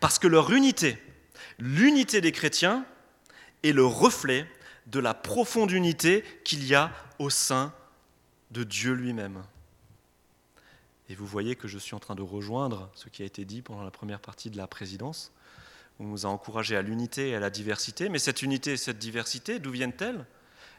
Parce 0.00 0.18
que 0.18 0.26
leur 0.26 0.52
unité, 0.52 1.02
l'unité 1.58 2.20
des 2.20 2.32
chrétiens, 2.32 2.86
est 3.62 3.72
le 3.72 3.84
reflet 3.84 4.46
de 4.86 5.00
la 5.00 5.14
profonde 5.14 5.70
unité 5.70 6.22
qu'il 6.44 6.64
y 6.66 6.74
a 6.74 6.92
au 7.18 7.30
sein 7.30 7.72
de 8.50 8.62
Dieu 8.62 8.92
lui-même. 8.92 9.42
Et 11.08 11.14
vous 11.14 11.26
voyez 11.26 11.54
que 11.56 11.68
je 11.68 11.78
suis 11.78 11.94
en 11.94 12.00
train 12.00 12.14
de 12.14 12.22
rejoindre 12.22 12.90
ce 12.94 13.08
qui 13.08 13.22
a 13.22 13.26
été 13.26 13.44
dit 13.44 13.62
pendant 13.62 13.82
la 13.82 13.90
première 13.90 14.20
partie 14.20 14.50
de 14.50 14.56
la 14.56 14.66
présidence. 14.66 15.32
On 15.98 16.04
nous 16.04 16.26
a 16.26 16.28
encouragés 16.28 16.76
à 16.76 16.82
l'unité 16.82 17.30
et 17.30 17.36
à 17.36 17.40
la 17.40 17.50
diversité, 17.50 18.08
mais 18.08 18.18
cette 18.18 18.42
unité 18.42 18.72
et 18.72 18.76
cette 18.76 18.98
diversité, 18.98 19.58
d'où 19.58 19.70
viennent-elles? 19.70 20.26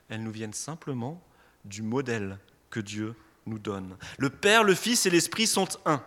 Elles 0.10 0.24
nous 0.24 0.32
viennent 0.32 0.54
simplement 0.54 1.22
du 1.66 1.82
modèle 1.82 2.38
que 2.70 2.80
Dieu 2.80 3.16
nous 3.46 3.60
donne. 3.60 3.96
Le 4.18 4.30
Père, 4.30 4.64
le 4.64 4.76
Fils 4.76 5.06
et 5.06 5.10
l'Esprit 5.10 5.48
sont 5.48 5.68
un. 5.86 6.04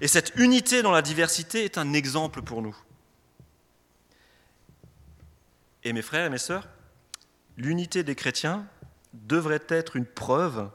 Et 0.00 0.08
cette 0.08 0.34
unité 0.36 0.82
dans 0.82 0.90
la 0.90 1.02
diversité 1.02 1.64
est 1.64 1.78
un 1.78 1.92
exemple 1.92 2.42
pour 2.42 2.62
nous. 2.62 2.76
Et 5.84 5.92
mes 5.92 6.02
frères 6.02 6.26
et 6.26 6.30
mes 6.30 6.38
sœurs, 6.38 6.68
l'unité 7.56 8.02
des 8.02 8.14
chrétiens 8.14 8.66
devrait 9.12 9.64
être 9.68 9.96
une 9.96 10.06
preuve 10.06 10.70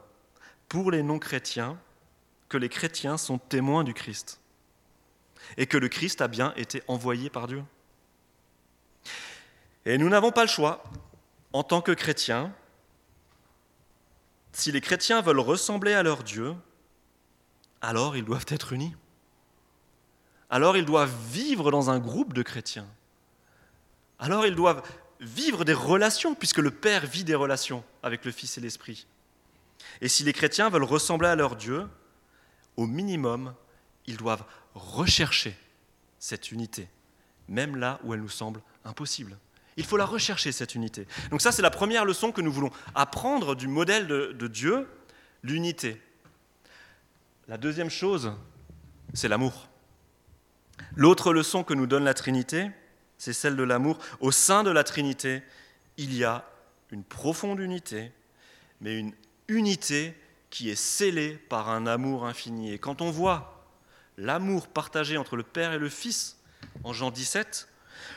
pour 0.68 0.90
les 0.90 1.02
non-chrétiens 1.02 1.78
que 2.52 2.58
les 2.58 2.68
chrétiens 2.68 3.16
sont 3.16 3.38
témoins 3.38 3.82
du 3.82 3.94
Christ 3.94 4.38
et 5.56 5.66
que 5.66 5.78
le 5.78 5.88
Christ 5.88 6.20
a 6.20 6.28
bien 6.28 6.52
été 6.54 6.82
envoyé 6.86 7.30
par 7.30 7.46
Dieu. 7.46 7.64
Et 9.86 9.96
nous 9.96 10.10
n'avons 10.10 10.32
pas 10.32 10.42
le 10.42 10.50
choix, 10.50 10.84
en 11.54 11.62
tant 11.62 11.80
que 11.80 11.92
chrétiens, 11.92 12.52
si 14.52 14.70
les 14.70 14.82
chrétiens 14.82 15.22
veulent 15.22 15.40
ressembler 15.40 15.94
à 15.94 16.02
leur 16.02 16.24
Dieu, 16.24 16.54
alors 17.80 18.18
ils 18.18 18.24
doivent 18.24 18.44
être 18.48 18.74
unis. 18.74 18.94
Alors 20.50 20.76
ils 20.76 20.84
doivent 20.84 21.16
vivre 21.30 21.70
dans 21.70 21.88
un 21.88 22.00
groupe 22.00 22.34
de 22.34 22.42
chrétiens. 22.42 22.86
Alors 24.18 24.44
ils 24.44 24.54
doivent 24.54 24.82
vivre 25.20 25.64
des 25.64 25.72
relations, 25.72 26.34
puisque 26.34 26.58
le 26.58 26.70
Père 26.70 27.06
vit 27.06 27.24
des 27.24 27.34
relations 27.34 27.82
avec 28.02 28.26
le 28.26 28.30
Fils 28.30 28.58
et 28.58 28.60
l'Esprit. 28.60 29.06
Et 30.02 30.08
si 30.08 30.22
les 30.22 30.34
chrétiens 30.34 30.68
veulent 30.68 30.84
ressembler 30.84 31.28
à 31.28 31.34
leur 31.34 31.56
Dieu, 31.56 31.88
au 32.76 32.86
minimum, 32.86 33.54
ils 34.06 34.16
doivent 34.16 34.44
rechercher 34.74 35.56
cette 36.18 36.52
unité, 36.52 36.88
même 37.48 37.76
là 37.76 38.00
où 38.04 38.14
elle 38.14 38.20
nous 38.20 38.28
semble 38.28 38.62
impossible. 38.84 39.36
Il 39.76 39.84
faut 39.84 39.96
la 39.96 40.04
rechercher, 40.04 40.52
cette 40.52 40.74
unité. 40.74 41.06
Donc 41.30 41.40
ça, 41.40 41.50
c'est 41.50 41.62
la 41.62 41.70
première 41.70 42.04
leçon 42.04 42.30
que 42.30 42.40
nous 42.40 42.52
voulons 42.52 42.70
apprendre 42.94 43.54
du 43.54 43.68
modèle 43.68 44.06
de, 44.06 44.46
Dieu, 44.46 44.86
l'unité. 45.42 46.00
La 47.48 47.56
deuxième 47.56 47.90
chose, 47.90 48.32
c'est 49.14 49.28
l'amour. 49.28 49.68
L'autre 50.94 51.32
leçon 51.32 51.64
que 51.64 51.74
nous 51.74 51.86
donne 51.86 52.04
la 52.04 52.14
Trinité, 52.14 52.70
c'est 53.16 53.32
celle 53.32 53.56
de 53.56 53.62
l'amour. 53.62 53.98
Au 54.20 54.30
sein 54.30 54.62
de 54.62 54.70
la 54.70 54.84
Trinité, 54.84 55.42
il 55.96 56.14
y 56.14 56.24
a 56.24 56.44
une 56.90 57.04
profonde 57.04 57.60
unité, 57.60 58.12
mais 58.80 58.98
une 58.98 59.12
unité 59.48 60.14
qui 60.52 60.68
est 60.68 60.76
scellée 60.76 61.38
par 61.48 61.70
un 61.70 61.86
amour 61.86 62.26
infini. 62.26 62.72
Et 62.72 62.78
quand 62.78 63.00
on 63.00 63.10
voit 63.10 63.66
l'amour 64.18 64.68
partagé 64.68 65.16
entre 65.16 65.34
le 65.34 65.42
Père 65.42 65.72
et 65.72 65.78
le 65.78 65.88
Fils 65.88 66.36
en 66.84 66.92
Jean 66.92 67.10
17, 67.10 67.68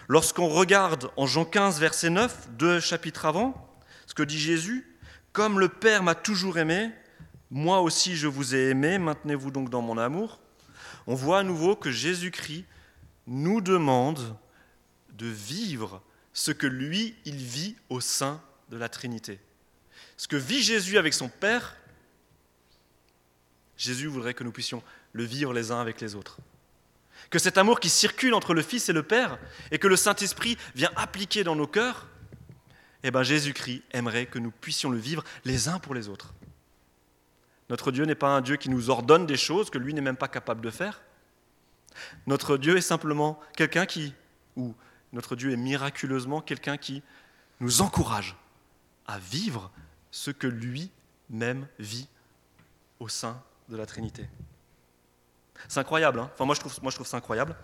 lorsqu'on 0.09 0.49
regarde 0.49 1.09
en 1.15 1.27
Jean 1.27 1.45
15, 1.45 1.79
verset 1.79 2.09
9, 2.09 2.49
deux 2.51 2.81
chapitres 2.81 3.25
avant, 3.25 3.73
ce 4.05 4.13
que 4.13 4.21
dit 4.21 4.37
Jésus, 4.37 4.85
comme 5.31 5.61
le 5.61 5.69
Père 5.69 6.03
m'a 6.03 6.13
toujours 6.13 6.57
aimé, 6.57 6.91
moi 7.51 7.79
aussi 7.79 8.17
je 8.17 8.27
vous 8.27 8.53
ai 8.53 8.69
aimé, 8.69 8.99
maintenez-vous 8.99 9.49
donc 9.49 9.69
dans 9.69 9.81
mon 9.81 9.97
amour, 9.97 10.41
on 11.07 11.15
voit 11.15 11.39
à 11.39 11.43
nouveau 11.43 11.77
que 11.77 11.89
Jésus-Christ 11.89 12.65
nous 13.27 13.61
demande 13.61 14.35
de 15.13 15.27
vivre 15.27 16.01
ce 16.33 16.51
que 16.51 16.67
lui, 16.67 17.15
il 17.23 17.37
vit 17.37 17.77
au 17.87 18.01
sein 18.01 18.41
de 18.69 18.75
la 18.75 18.89
Trinité. 18.89 19.39
Ce 20.17 20.27
que 20.27 20.35
vit 20.35 20.61
Jésus 20.61 20.97
avec 20.97 21.13
son 21.13 21.29
Père, 21.29 21.77
Jésus 23.77 24.07
voudrait 24.07 24.33
que 24.33 24.43
nous 24.43 24.51
puissions 24.51 24.83
le 25.13 25.23
vivre 25.23 25.53
les 25.53 25.71
uns 25.71 25.79
avec 25.79 26.01
les 26.01 26.15
autres. 26.15 26.37
Que 27.29 27.39
cet 27.39 27.57
amour 27.57 27.79
qui 27.79 27.89
circule 27.89 28.33
entre 28.33 28.53
le 28.53 28.61
Fils 28.61 28.89
et 28.89 28.93
le 28.93 29.03
Père 29.03 29.37
et 29.71 29.79
que 29.79 29.87
le 29.87 29.95
Saint-Esprit 29.95 30.57
vient 30.75 30.91
appliquer 30.95 31.43
dans 31.43 31.55
nos 31.55 31.67
cœurs, 31.67 32.07
eh 33.03 33.11
bien 33.11 33.23
Jésus-Christ 33.23 33.83
aimerait 33.91 34.25
que 34.25 34.39
nous 34.39 34.51
puissions 34.51 34.89
le 34.89 34.97
vivre 34.97 35.23
les 35.43 35.67
uns 35.67 35.79
pour 35.79 35.93
les 35.93 36.07
autres. 36.07 36.33
Notre 37.69 37.91
Dieu 37.91 38.05
n'est 38.05 38.15
pas 38.15 38.29
un 38.29 38.41
Dieu 38.41 38.57
qui 38.57 38.69
nous 38.69 38.89
ordonne 38.89 39.25
des 39.25 39.37
choses 39.37 39.69
que 39.69 39.77
lui 39.77 39.93
n'est 39.93 40.01
même 40.01 40.17
pas 40.17 40.27
capable 40.27 40.61
de 40.61 40.69
faire. 40.69 41.01
Notre 42.27 42.57
Dieu 42.57 42.77
est 42.77 42.81
simplement 42.81 43.39
quelqu'un 43.55 43.85
qui, 43.85 44.13
ou 44.55 44.75
notre 45.13 45.35
Dieu 45.35 45.51
est 45.51 45.57
miraculeusement 45.57 46.41
quelqu'un 46.41 46.77
qui 46.77 47.01
nous 47.59 47.81
encourage 47.81 48.35
à 49.07 49.17
vivre 49.17 49.71
ce 50.11 50.31
que 50.31 50.47
lui-même 50.47 51.67
vit 51.79 52.07
au 52.99 53.07
sein 53.07 53.41
de 53.69 53.77
la 53.77 53.85
Trinité. 53.85 54.27
C'est 55.67 55.79
incroyable, 55.79 56.19
hein 56.19 56.29
moi 56.39 56.53
je 56.53 56.59
trouve, 56.59 56.77
moi 56.83 56.91
ça 56.91 57.17
incroyable. 57.17 57.55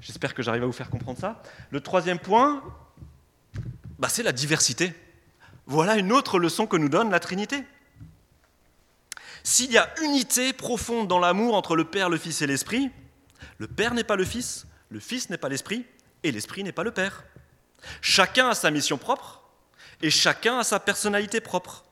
J'espère 0.00 0.34
que 0.34 0.42
j'arrive 0.42 0.62
à 0.62 0.66
vous 0.66 0.72
faire 0.72 0.90
comprendre 0.90 1.18
ça. 1.18 1.42
Le 1.70 1.80
troisième 1.80 2.18
point, 2.18 2.62
bah, 3.98 4.08
c'est 4.08 4.22
la 4.22 4.32
diversité. 4.32 4.94
Voilà 5.66 5.96
une 5.96 6.12
autre 6.12 6.38
leçon 6.38 6.66
que 6.66 6.76
nous 6.76 6.88
donne 6.88 7.10
la 7.10 7.20
Trinité. 7.20 7.64
S'il 9.44 9.72
y 9.72 9.78
a 9.78 9.92
unité 10.02 10.52
profonde 10.52 11.08
dans 11.08 11.18
l'amour 11.18 11.54
entre 11.54 11.76
le 11.76 11.84
Père, 11.84 12.08
le 12.08 12.16
Fils 12.16 12.42
et 12.42 12.46
l'Esprit, 12.46 12.90
le 13.58 13.66
Père 13.66 13.92
n'est 13.94 14.04
pas 14.04 14.16
le 14.16 14.24
Fils, 14.24 14.66
le 14.88 15.00
Fils 15.00 15.30
n'est 15.30 15.38
pas 15.38 15.48
l'Esprit, 15.48 15.84
et 16.22 16.30
l'Esprit 16.30 16.62
n'est 16.62 16.72
pas 16.72 16.84
le 16.84 16.92
Père. 16.92 17.24
Chacun 18.00 18.48
a 18.48 18.54
sa 18.54 18.70
mission 18.70 18.98
propre, 18.98 19.42
et 20.00 20.10
chacun 20.10 20.58
a 20.58 20.64
sa 20.64 20.80
personnalité 20.80 21.40
propre. 21.40 21.84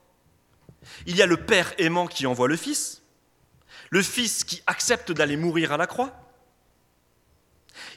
Il 1.05 1.15
y 1.15 1.21
a 1.21 1.25
le 1.25 1.37
Père 1.37 1.73
aimant 1.77 2.07
qui 2.07 2.25
envoie 2.25 2.47
le 2.47 2.55
Fils, 2.55 3.00
le 3.91 4.01
Fils 4.01 4.43
qui 4.43 4.63
accepte 4.65 5.11
d'aller 5.11 5.37
mourir 5.37 5.73
à 5.73 5.77
la 5.77 5.85
croix, 5.85 6.17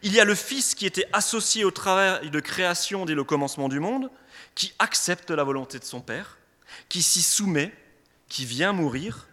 il 0.03 0.13
y 0.13 0.21
a 0.21 0.25
le 0.25 0.35
Fils 0.35 0.75
qui 0.75 0.87
était 0.87 1.09
associé 1.13 1.65
au 1.65 1.71
travail 1.71 2.31
de 2.31 2.41
création 2.41 3.07
dès 3.07 3.15
le 3.15 3.25
commencement 3.25 3.69
du 3.69 3.81
monde, 3.81 4.11
qui 4.55 4.73
accepte 4.79 5.31
la 5.31 5.45
volonté 5.45 5.79
de 5.79 5.85
son 5.85 6.01
Père, 6.01 6.39
qui 6.89 7.03
s'y 7.03 7.23
soumet, 7.23 7.73
qui 8.29 8.45
vient 8.45 8.73
mourir. 8.73 9.29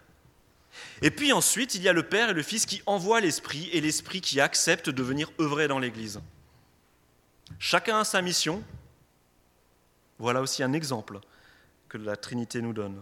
Et 1.02 1.12
puis 1.12 1.34
ensuite, 1.34 1.76
il 1.76 1.82
y 1.82 1.90
a 1.90 1.94
le 1.94 2.04
Père 2.04 2.30
et 2.30 2.34
le 2.34 2.44
Fils 2.44 2.66
qui 2.66 2.82
envoient 2.86 3.22
l'Esprit 3.22 3.70
et 3.74 3.82
l'Esprit 3.82 4.22
qui 4.22 4.40
accepte 4.40 4.90
de 4.90 5.04
venir 5.04 5.32
œuvrer 5.40 5.68
dans 5.68 5.80
l'Église. 5.80 6.22
Chacun 7.60 8.00
a 8.00 8.04
sa 8.04 8.22
mission. 8.22 8.64
Voilà 10.20 10.42
aussi 10.42 10.62
un 10.62 10.74
exemple 10.74 11.20
que 11.90 11.98
la 11.98 12.16
Trinité 12.16 12.62
nous 12.62 12.74
donne. 12.74 13.02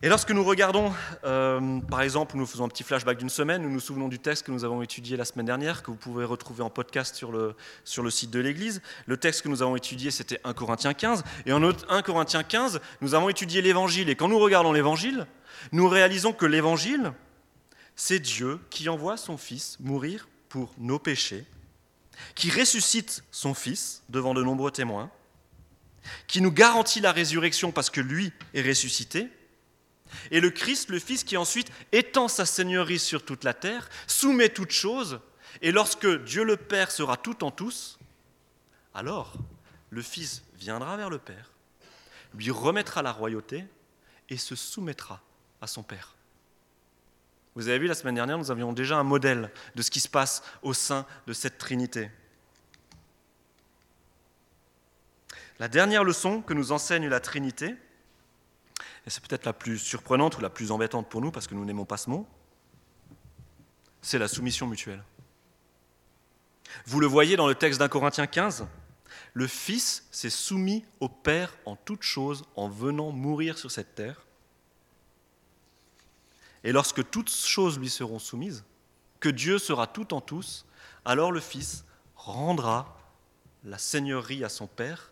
Et 0.00 0.08
lorsque 0.08 0.30
nous 0.30 0.44
regardons, 0.44 0.92
euh, 1.24 1.80
par 1.80 2.02
exemple, 2.02 2.36
nous 2.36 2.46
faisons 2.46 2.66
un 2.66 2.68
petit 2.68 2.84
flashback 2.84 3.18
d'une 3.18 3.28
semaine, 3.28 3.62
nous 3.62 3.70
nous 3.70 3.80
souvenons 3.80 4.06
du 4.06 4.20
texte 4.20 4.46
que 4.46 4.52
nous 4.52 4.64
avons 4.64 4.80
étudié 4.80 5.16
la 5.16 5.24
semaine 5.24 5.46
dernière, 5.46 5.82
que 5.82 5.90
vous 5.90 5.96
pouvez 5.96 6.24
retrouver 6.24 6.62
en 6.62 6.70
podcast 6.70 7.16
sur 7.16 7.32
le, 7.32 7.56
sur 7.82 8.04
le 8.04 8.10
site 8.10 8.30
de 8.30 8.38
l'Église. 8.38 8.80
Le 9.06 9.16
texte 9.16 9.42
que 9.42 9.48
nous 9.48 9.60
avons 9.60 9.74
étudié, 9.74 10.12
c'était 10.12 10.40
1 10.44 10.52
Corinthiens 10.52 10.94
15. 10.94 11.24
Et 11.46 11.52
en 11.52 11.60
1 11.64 12.02
Corinthiens 12.02 12.44
15, 12.44 12.80
nous 13.00 13.16
avons 13.16 13.28
étudié 13.28 13.60
l'Évangile. 13.60 14.08
Et 14.08 14.14
quand 14.14 14.28
nous 14.28 14.38
regardons 14.38 14.72
l'Évangile, 14.72 15.26
nous 15.72 15.88
réalisons 15.88 16.32
que 16.32 16.46
l'Évangile, 16.46 17.12
c'est 17.96 18.20
Dieu 18.20 18.60
qui 18.70 18.88
envoie 18.88 19.16
son 19.16 19.36
Fils 19.36 19.78
mourir 19.80 20.28
pour 20.48 20.72
nos 20.78 21.00
péchés, 21.00 21.44
qui 22.36 22.52
ressuscite 22.52 23.24
son 23.32 23.52
Fils 23.52 24.04
devant 24.10 24.32
de 24.32 24.44
nombreux 24.44 24.70
témoins, 24.70 25.10
qui 26.28 26.40
nous 26.40 26.52
garantit 26.52 27.00
la 27.00 27.10
résurrection 27.10 27.72
parce 27.72 27.90
que 27.90 28.00
lui 28.00 28.32
est 28.54 28.62
ressuscité, 28.62 29.28
et 30.30 30.40
le 30.40 30.50
Christ, 30.50 30.90
le 30.90 30.98
Fils, 30.98 31.24
qui 31.24 31.36
ensuite 31.36 31.70
étend 31.92 32.28
sa 32.28 32.46
seigneurie 32.46 32.98
sur 32.98 33.24
toute 33.24 33.44
la 33.44 33.54
terre, 33.54 33.88
soumet 34.06 34.48
toutes 34.48 34.72
choses, 34.72 35.20
et 35.62 35.72
lorsque 35.72 36.06
Dieu 36.24 36.44
le 36.44 36.56
Père 36.56 36.90
sera 36.90 37.16
tout 37.16 37.44
en 37.44 37.50
tous, 37.50 37.98
alors 38.94 39.34
le 39.90 40.02
Fils 40.02 40.42
viendra 40.56 40.96
vers 40.96 41.10
le 41.10 41.18
Père, 41.18 41.50
lui 42.34 42.50
remettra 42.50 43.02
la 43.02 43.12
royauté 43.12 43.64
et 44.28 44.36
se 44.36 44.54
soumettra 44.54 45.22
à 45.60 45.66
son 45.66 45.82
Père. 45.82 46.14
Vous 47.54 47.68
avez 47.68 47.78
vu, 47.78 47.86
la 47.86 47.94
semaine 47.94 48.14
dernière, 48.14 48.38
nous 48.38 48.50
avions 48.50 48.72
déjà 48.72 48.98
un 48.98 49.02
modèle 49.02 49.50
de 49.74 49.82
ce 49.82 49.90
qui 49.90 50.00
se 50.00 50.08
passe 50.08 50.42
au 50.62 50.74
sein 50.74 51.06
de 51.26 51.32
cette 51.32 51.58
Trinité. 51.58 52.10
La 55.58 55.66
dernière 55.66 56.04
leçon 56.04 56.40
que 56.40 56.54
nous 56.54 56.70
enseigne 56.70 57.08
la 57.08 57.18
Trinité, 57.18 57.74
et 59.08 59.10
c'est 59.10 59.26
peut-être 59.26 59.46
la 59.46 59.54
plus 59.54 59.78
surprenante 59.78 60.36
ou 60.36 60.42
la 60.42 60.50
plus 60.50 60.70
embêtante 60.70 61.08
pour 61.08 61.22
nous 61.22 61.30
parce 61.30 61.46
que 61.46 61.54
nous 61.54 61.64
n'aimons 61.64 61.86
pas 61.86 61.96
ce 61.96 62.10
mot, 62.10 62.26
c'est 64.02 64.18
la 64.18 64.28
soumission 64.28 64.66
mutuelle. 64.66 65.02
Vous 66.84 67.00
le 67.00 67.06
voyez 67.06 67.34
dans 67.34 67.46
le 67.48 67.54
texte 67.54 67.78
d'un 67.78 67.88
Corinthiens 67.88 68.26
15, 68.26 68.66
le 69.32 69.46
Fils 69.46 70.06
s'est 70.10 70.28
soumis 70.28 70.84
au 71.00 71.08
Père 71.08 71.56
en 71.64 71.74
toutes 71.74 72.02
choses 72.02 72.44
en 72.54 72.68
venant 72.68 73.10
mourir 73.10 73.56
sur 73.56 73.70
cette 73.70 73.94
terre. 73.94 74.26
Et 76.62 76.72
lorsque 76.72 77.08
toutes 77.08 77.30
choses 77.30 77.78
lui 77.78 77.88
seront 77.88 78.18
soumises, 78.18 78.62
que 79.20 79.30
Dieu 79.30 79.56
sera 79.56 79.86
tout 79.86 80.12
en 80.12 80.20
tous, 80.20 80.66
alors 81.06 81.32
le 81.32 81.40
Fils 81.40 81.86
rendra 82.14 83.00
la 83.64 83.78
seigneurie 83.78 84.44
à 84.44 84.50
son 84.50 84.66
Père 84.66 85.10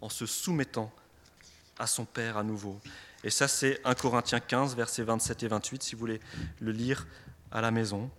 en 0.00 0.08
se 0.08 0.24
soumettant 0.24 0.90
à 1.78 1.86
son 1.86 2.06
Père 2.06 2.38
à 2.38 2.42
nouveau. 2.42 2.80
Et 3.24 3.30
ça, 3.30 3.48
c'est 3.48 3.80
1 3.84 3.94
Corinthiens 3.94 4.38
15, 4.38 4.76
versets 4.76 5.02
27 5.02 5.42
et 5.42 5.48
28, 5.48 5.82
si 5.82 5.94
vous 5.94 6.00
voulez 6.00 6.20
le 6.60 6.72
lire 6.72 7.06
à 7.50 7.62
la 7.62 7.70
maison. 7.70 8.10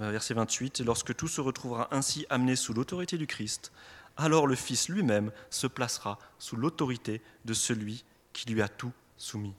Euh, 0.00 0.10
verset 0.10 0.34
28, 0.34 0.80
Lorsque 0.80 1.14
tout 1.14 1.28
se 1.28 1.40
retrouvera 1.40 1.88
ainsi 1.92 2.26
amené 2.30 2.56
sous 2.56 2.74
l'autorité 2.74 3.16
du 3.16 3.28
Christ, 3.28 3.70
alors 4.16 4.48
le 4.48 4.56
Fils 4.56 4.88
lui-même 4.88 5.30
se 5.50 5.68
placera 5.68 6.18
sous 6.40 6.56
l'autorité 6.56 7.22
de 7.44 7.54
celui 7.54 8.04
qui 8.32 8.50
lui 8.50 8.60
a 8.60 8.66
tout 8.66 8.92
soumis. 9.16 9.54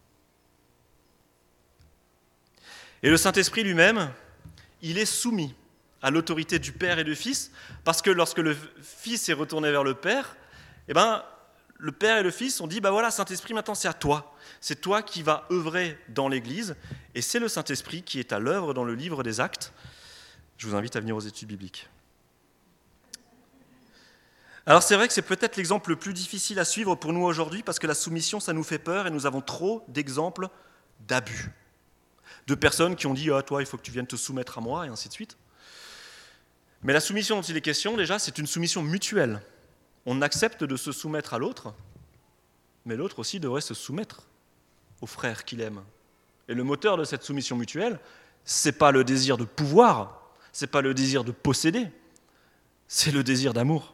Et 3.02 3.10
le 3.10 3.16
Saint-Esprit 3.16 3.64
lui-même, 3.64 4.12
il 4.82 4.98
est 4.98 5.06
soumis 5.06 5.56
à 6.02 6.12
l'autorité 6.12 6.60
du 6.60 6.74
Père 6.74 7.00
et 7.00 7.06
du 7.06 7.16
Fils, 7.16 7.52
parce 7.86 8.02
que 8.02 8.10
lorsque 8.10 8.40
le 8.40 8.58
Fils 8.82 9.30
est 9.30 9.34
retourné 9.34 9.72
vers 9.72 9.86
le 9.86 9.94
Père, 9.94 10.36
eh 10.90 10.94
ben, 10.94 11.24
le 11.78 11.94
Père 11.94 12.18
et 12.18 12.24
le 12.24 12.32
Fils 12.32 12.60
ont 12.60 12.68
dit, 12.68 12.82
bah 12.82 12.92
voilà, 12.92 13.10
Saint-Esprit, 13.10 13.54
maintenant 13.54 13.76
c'est 13.76 13.88
à 13.88 13.94
toi. 13.94 14.35
C'est 14.62 14.82
toi 14.82 15.02
qui 15.02 15.24
vas 15.24 15.46
œuvrer 15.52 15.98
dans 16.10 16.28
l'Église, 16.28 16.76
et 17.14 17.22
c'est 17.22 17.40
le 17.40 17.48
Saint-Esprit 17.48 18.04
qui 18.04 18.20
est 18.20 18.34
à 18.34 18.40
l'œuvre 18.40 18.74
dans 18.74 18.84
le 18.84 18.96
livre 18.96 19.24
des 19.24 19.40
actes. 19.40 19.74
Je 20.58 20.68
vous 20.68 20.76
invite 20.76 20.96
à 20.96 21.00
venir 21.00 21.16
aux 21.16 21.22
études 21.22 21.48
bibliques. 21.48 21.90
Alors 24.66 24.82
c'est 24.82 24.96
vrai 24.96 25.08
que 25.08 25.14
c'est 25.14 25.22
peut-être 25.22 25.58
l'exemple 25.58 25.92
le 25.92 25.96
plus 25.96 26.14
difficile 26.14 26.58
à 26.58 26.66
suivre 26.66 26.96
pour 26.96 27.14
nous 27.14 27.24
aujourd'hui, 27.24 27.62
parce 27.62 27.78
que 27.78 27.88
la 27.88 27.94
soumission, 27.94 28.40
ça 28.40 28.54
nous 28.54 28.64
fait 28.64 28.80
peur, 28.80 29.08
et 29.08 29.12
nous 29.12 29.26
avons 29.26 29.42
trop 29.42 29.86
d'exemples 29.88 30.50
d'abus. 31.08 31.52
De 32.48 32.56
personnes 32.56 32.96
qui 32.96 33.08
ont 33.08 33.14
dit, 33.14 33.30
ah 33.32 33.44
toi, 33.44 33.62
il 33.62 33.66
faut 33.66 33.78
que 33.78 33.84
tu 33.84 33.92
viennes 33.92 34.08
te 34.08 34.16
soumettre 34.16 34.58
à 34.58 34.62
moi, 34.62 34.86
et 34.86 34.90
ainsi 34.90 35.08
de 35.08 35.14
suite. 35.14 35.38
Mais 36.82 36.94
la 36.94 37.00
soumission 37.00 37.36
dont 37.36 37.42
il 37.42 37.58
est 37.58 37.62
question, 37.62 37.96
déjà, 37.98 38.20
c'est 38.20 38.38
une 38.38 38.48
soumission 38.48 38.82
mutuelle 38.82 39.42
on 40.06 40.22
accepte 40.22 40.64
de 40.64 40.76
se 40.76 40.92
soumettre 40.92 41.34
à 41.34 41.40
l'autre, 41.40 41.74
mais 42.86 42.96
l'autre 42.96 43.20
aussi 43.20 43.40
devrait 43.40 43.62
se 43.62 43.74
soumettre 43.74 44.28
au 45.02 45.08
frère 45.08 45.46
qu'il 45.46 45.62
aime. 45.62 45.82
Et 46.48 46.54
le 46.54 46.64
moteur 46.64 46.98
de 46.98 47.04
cette 47.04 47.24
soumission 47.24 47.56
mutuelle, 47.56 48.00
c'est 48.44 48.78
pas 48.78 48.92
le 48.92 49.04
désir 49.04 49.38
de 49.38 49.46
pouvoir, 49.46 50.32
c'est 50.52 50.68
pas 50.68 50.82
le 50.82 50.94
désir 50.94 51.24
de 51.24 51.32
posséder, 51.32 51.88
c'est 52.88 53.12
le 53.12 53.24
désir 53.24 53.54
d'amour. 53.54 53.94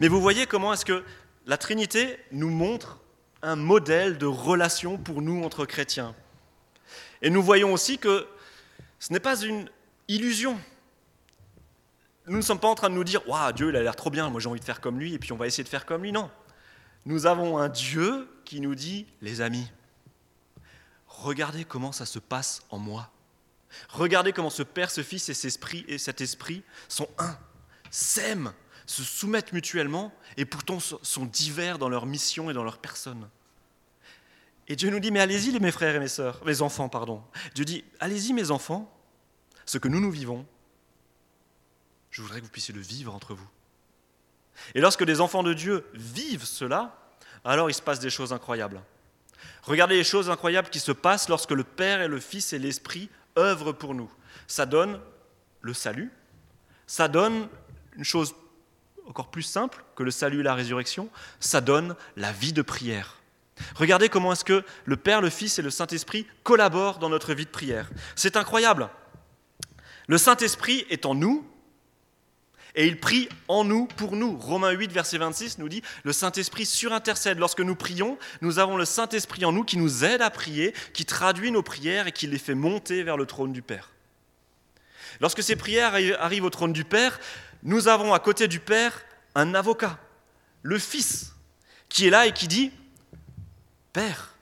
Mais 0.00 0.08
vous 0.08 0.20
voyez 0.20 0.46
comment 0.46 0.72
est-ce 0.72 0.84
que 0.84 1.04
la 1.46 1.56
Trinité 1.56 2.18
nous 2.32 2.50
montre 2.50 3.00
un 3.42 3.56
modèle 3.56 4.18
de 4.18 4.26
relation 4.26 4.98
pour 4.98 5.22
nous 5.22 5.42
entre 5.42 5.64
chrétiens. 5.64 6.14
Et 7.22 7.30
nous 7.30 7.42
voyons 7.42 7.72
aussi 7.72 7.98
que 7.98 8.26
ce 8.98 9.12
n'est 9.12 9.20
pas 9.20 9.40
une 9.40 9.68
illusion 10.08 10.58
nous 12.30 12.36
ne 12.36 12.42
sommes 12.42 12.60
pas 12.60 12.68
en 12.68 12.76
train 12.76 12.90
de 12.90 12.94
nous 12.94 13.02
dire 13.02 13.28
Waouh, 13.28 13.52
Dieu, 13.52 13.70
il 13.70 13.76
a 13.76 13.82
l'air 13.82 13.96
trop 13.96 14.08
bien, 14.08 14.28
moi 14.30 14.40
j'ai 14.40 14.48
envie 14.48 14.60
de 14.60 14.64
faire 14.64 14.80
comme 14.80 15.00
lui, 15.00 15.14
et 15.14 15.18
puis 15.18 15.32
on 15.32 15.36
va 15.36 15.48
essayer 15.48 15.64
de 15.64 15.68
faire 15.68 15.84
comme 15.84 16.02
lui. 16.02 16.12
Non. 16.12 16.30
Nous 17.04 17.26
avons 17.26 17.58
un 17.58 17.68
Dieu 17.68 18.28
qui 18.50 18.60
nous 18.60 18.74
dit 18.74 19.06
Les 19.22 19.42
amis, 19.42 19.70
regardez 21.06 21.64
comment 21.64 21.92
ça 21.92 22.04
se 22.04 22.18
passe 22.18 22.62
en 22.70 22.78
moi. 22.78 23.08
Regardez 23.90 24.32
comment 24.32 24.50
ce 24.50 24.64
Père, 24.64 24.90
ce 24.90 25.04
Fils 25.04 25.28
et, 25.28 25.34
cet 25.34 25.44
esprit, 25.44 25.84
et 25.86 25.98
cet 25.98 26.20
esprit 26.20 26.64
sont 26.88 27.08
un, 27.18 27.38
s'aiment, 27.92 28.52
se 28.86 29.04
soumettent 29.04 29.52
mutuellement 29.52 30.12
et 30.36 30.44
pourtant 30.46 30.80
sont 30.80 31.26
divers 31.26 31.78
dans 31.78 31.88
leur 31.88 32.06
mission 32.06 32.50
et 32.50 32.52
dans 32.52 32.64
leur 32.64 32.78
personne. 32.78 33.28
Et 34.66 34.74
Dieu 34.74 34.90
nous 34.90 34.98
dit, 34.98 35.12
mais 35.12 35.20
allez-y 35.20 35.56
mes 35.60 35.70
frères 35.70 35.94
et 35.94 36.00
mes 36.00 36.08
sœurs, 36.08 36.44
mes 36.44 36.60
enfants, 36.60 36.88
pardon. 36.88 37.22
Dieu 37.54 37.64
dit, 37.64 37.84
allez-y 38.00 38.32
mes 38.32 38.50
enfants, 38.50 38.92
ce 39.64 39.78
que 39.78 39.86
nous 39.86 40.00
nous 40.00 40.10
vivons, 40.10 40.44
je 42.10 42.20
voudrais 42.20 42.40
que 42.40 42.46
vous 42.46 42.50
puissiez 42.50 42.74
le 42.74 42.80
vivre 42.80 43.14
entre 43.14 43.32
vous. 43.32 43.48
Et 44.74 44.80
lorsque 44.80 45.02
les 45.02 45.20
enfants 45.20 45.44
de 45.44 45.54
Dieu 45.54 45.86
vivent 45.94 46.44
cela, 46.44 46.96
alors 47.44 47.70
il 47.70 47.74
se 47.74 47.82
passe 47.82 48.00
des 48.00 48.10
choses 48.10 48.32
incroyables. 48.32 48.80
Regardez 49.62 49.96
les 49.96 50.04
choses 50.04 50.30
incroyables 50.30 50.70
qui 50.70 50.80
se 50.80 50.92
passent 50.92 51.28
lorsque 51.28 51.52
le 51.52 51.64
Père 51.64 52.00
et 52.00 52.08
le 52.08 52.20
Fils 52.20 52.52
et 52.52 52.58
l'Esprit 52.58 53.10
œuvrent 53.38 53.72
pour 53.72 53.94
nous. 53.94 54.10
Ça 54.46 54.66
donne 54.66 55.00
le 55.60 55.74
salut, 55.74 56.10
ça 56.86 57.08
donne 57.08 57.48
une 57.96 58.04
chose 58.04 58.34
encore 59.06 59.30
plus 59.30 59.42
simple 59.42 59.84
que 59.96 60.02
le 60.02 60.10
salut 60.10 60.40
et 60.40 60.44
la 60.44 60.54
résurrection, 60.54 61.10
ça 61.40 61.60
donne 61.60 61.96
la 62.16 62.32
vie 62.32 62.52
de 62.52 62.62
prière. 62.62 63.16
Regardez 63.74 64.08
comment 64.08 64.32
est-ce 64.32 64.44
que 64.44 64.64
le 64.84 64.96
Père, 64.96 65.20
le 65.20 65.30
Fils 65.30 65.58
et 65.58 65.62
le 65.62 65.70
Saint-Esprit 65.70 66.26
collaborent 66.44 66.98
dans 66.98 67.08
notre 67.08 67.34
vie 67.34 67.44
de 67.44 67.50
prière. 67.50 67.90
C'est 68.14 68.36
incroyable. 68.36 68.88
Le 70.06 70.16
Saint-Esprit 70.16 70.86
est 70.90 71.06
en 71.06 71.14
nous 71.14 71.49
et 72.74 72.86
il 72.86 72.98
prie 72.98 73.28
en 73.48 73.64
nous, 73.64 73.86
pour 73.86 74.16
nous. 74.16 74.38
Romains 74.38 74.70
8, 74.70 74.92
verset 74.92 75.18
26 75.18 75.58
nous 75.58 75.68
dit, 75.68 75.82
le 76.04 76.12
Saint-Esprit 76.12 76.66
surintercède. 76.66 77.38
Lorsque 77.38 77.60
nous 77.60 77.74
prions, 77.74 78.18
nous 78.40 78.58
avons 78.58 78.76
le 78.76 78.84
Saint-Esprit 78.84 79.44
en 79.44 79.52
nous 79.52 79.64
qui 79.64 79.76
nous 79.76 80.04
aide 80.04 80.22
à 80.22 80.30
prier, 80.30 80.74
qui 80.92 81.04
traduit 81.04 81.50
nos 81.50 81.62
prières 81.62 82.06
et 82.06 82.12
qui 82.12 82.26
les 82.26 82.38
fait 82.38 82.54
monter 82.54 83.02
vers 83.02 83.16
le 83.16 83.26
trône 83.26 83.52
du 83.52 83.62
Père. 83.62 83.90
Lorsque 85.20 85.42
ces 85.42 85.56
prières 85.56 85.94
arrivent 86.20 86.44
au 86.44 86.50
trône 86.50 86.72
du 86.72 86.84
Père, 86.84 87.18
nous 87.62 87.88
avons 87.88 88.14
à 88.14 88.20
côté 88.20 88.48
du 88.48 88.60
Père 88.60 89.02
un 89.34 89.54
avocat, 89.54 89.98
le 90.62 90.78
Fils, 90.78 91.34
qui 91.88 92.06
est 92.06 92.10
là 92.10 92.26
et 92.26 92.32
qui 92.32 92.48
dit, 92.48 92.72
Père, 93.92 94.34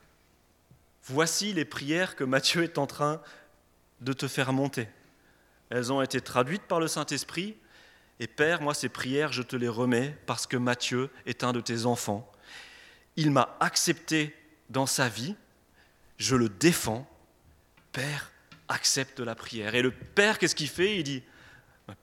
voici 1.05 1.53
les 1.53 1.65
prières 1.65 2.15
que 2.15 2.25
Matthieu 2.25 2.63
est 2.63 2.79
en 2.79 2.87
train 2.87 3.21
de 4.01 4.13
te 4.13 4.29
faire 4.29 4.53
monter. 4.53 4.89
Elles 5.71 5.93
ont 5.93 6.03
été 6.03 6.21
traduites 6.21 6.63
par 6.63 6.81
le 6.81 6.89
Saint-Esprit 6.89 7.57
Et 8.21 8.27
Père, 8.27 8.63
moi, 8.63 8.75
ces 8.75 8.89
prières, 8.89 9.33
je 9.33 9.43
te 9.43 9.57
les 9.57 9.69
remets 9.69 10.17
parce 10.27 10.47
que 10.47 10.57
Matthieu 10.57 11.11
est 11.27 11.45
un 11.45 11.53
de 11.53 11.61
tes 11.61 11.87
enfants. 11.87 12.31
Il 13.17 13.31
m'a 13.31 13.57
accepté 13.61 14.35
dans 14.71 14.87
sa 14.87 15.09
vie, 15.09 15.37
je 16.17 16.37
le 16.37 16.49
défends. 16.49 17.09
Père, 17.93 18.33
accepte 18.69 19.21
la 19.21 19.35
prière. 19.35 19.75
Et 19.75 19.83
le 19.83 19.91
Père, 19.91 20.39
qu'est-ce 20.39 20.55
qu'il 20.55 20.69
fait? 20.69 20.99
Il 20.99 21.05
dit, 21.05 21.23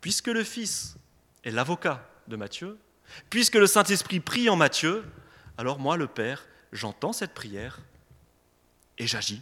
puisque 0.02 0.28
le 0.28 0.44
Fils 0.44 0.96
est 1.44 1.52
l'avocat 1.52 2.08
de 2.28 2.36
Matthieu, 2.36 2.78
puisque 3.30 3.56
le 3.56 3.68
Saint-Esprit 3.68 4.20
prie 4.20 4.50
en 4.50 4.56
Matthieu, 4.56 5.04
alors 5.58 5.80
moi, 5.80 5.98
le 5.98 6.08
Père, 6.08 6.46
j'entends 6.72 7.14
cette 7.14 7.34
prière 7.34 7.80
et 8.98 9.08
j'agis. 9.08 9.42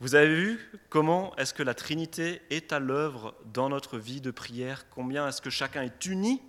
Vous 0.00 0.14
avez 0.14 0.32
vu 0.32 0.70
comment 0.90 1.34
est-ce 1.36 1.52
que 1.52 1.62
la 1.62 1.74
Trinité 1.74 2.40
est 2.50 2.72
à 2.72 2.78
l'œuvre 2.78 3.34
dans 3.52 3.68
notre 3.68 3.98
vie 3.98 4.20
de 4.20 4.30
prière, 4.30 4.86
combien 4.90 5.26
est-ce 5.26 5.42
que 5.42 5.50
chacun 5.50 5.82
est 5.82 6.06
uni? 6.06 6.40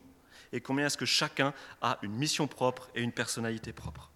Et 0.51 0.61
combien 0.61 0.87
est-ce 0.87 0.97
que 0.97 1.05
chacun 1.05 1.53
a 1.81 1.99
une 2.01 2.13
mission 2.13 2.47
propre 2.47 2.89
et 2.95 3.01
une 3.01 3.11
personnalité 3.11 3.73
propre? 3.73 4.11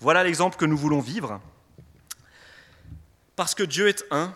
Voilà 0.00 0.24
l'exemple 0.24 0.56
que 0.56 0.64
nous 0.64 0.76
voulons 0.76 1.00
vivre. 1.00 1.40
Parce 3.36 3.54
que 3.54 3.62
Dieu 3.62 3.88
est 3.88 4.04
un, 4.10 4.34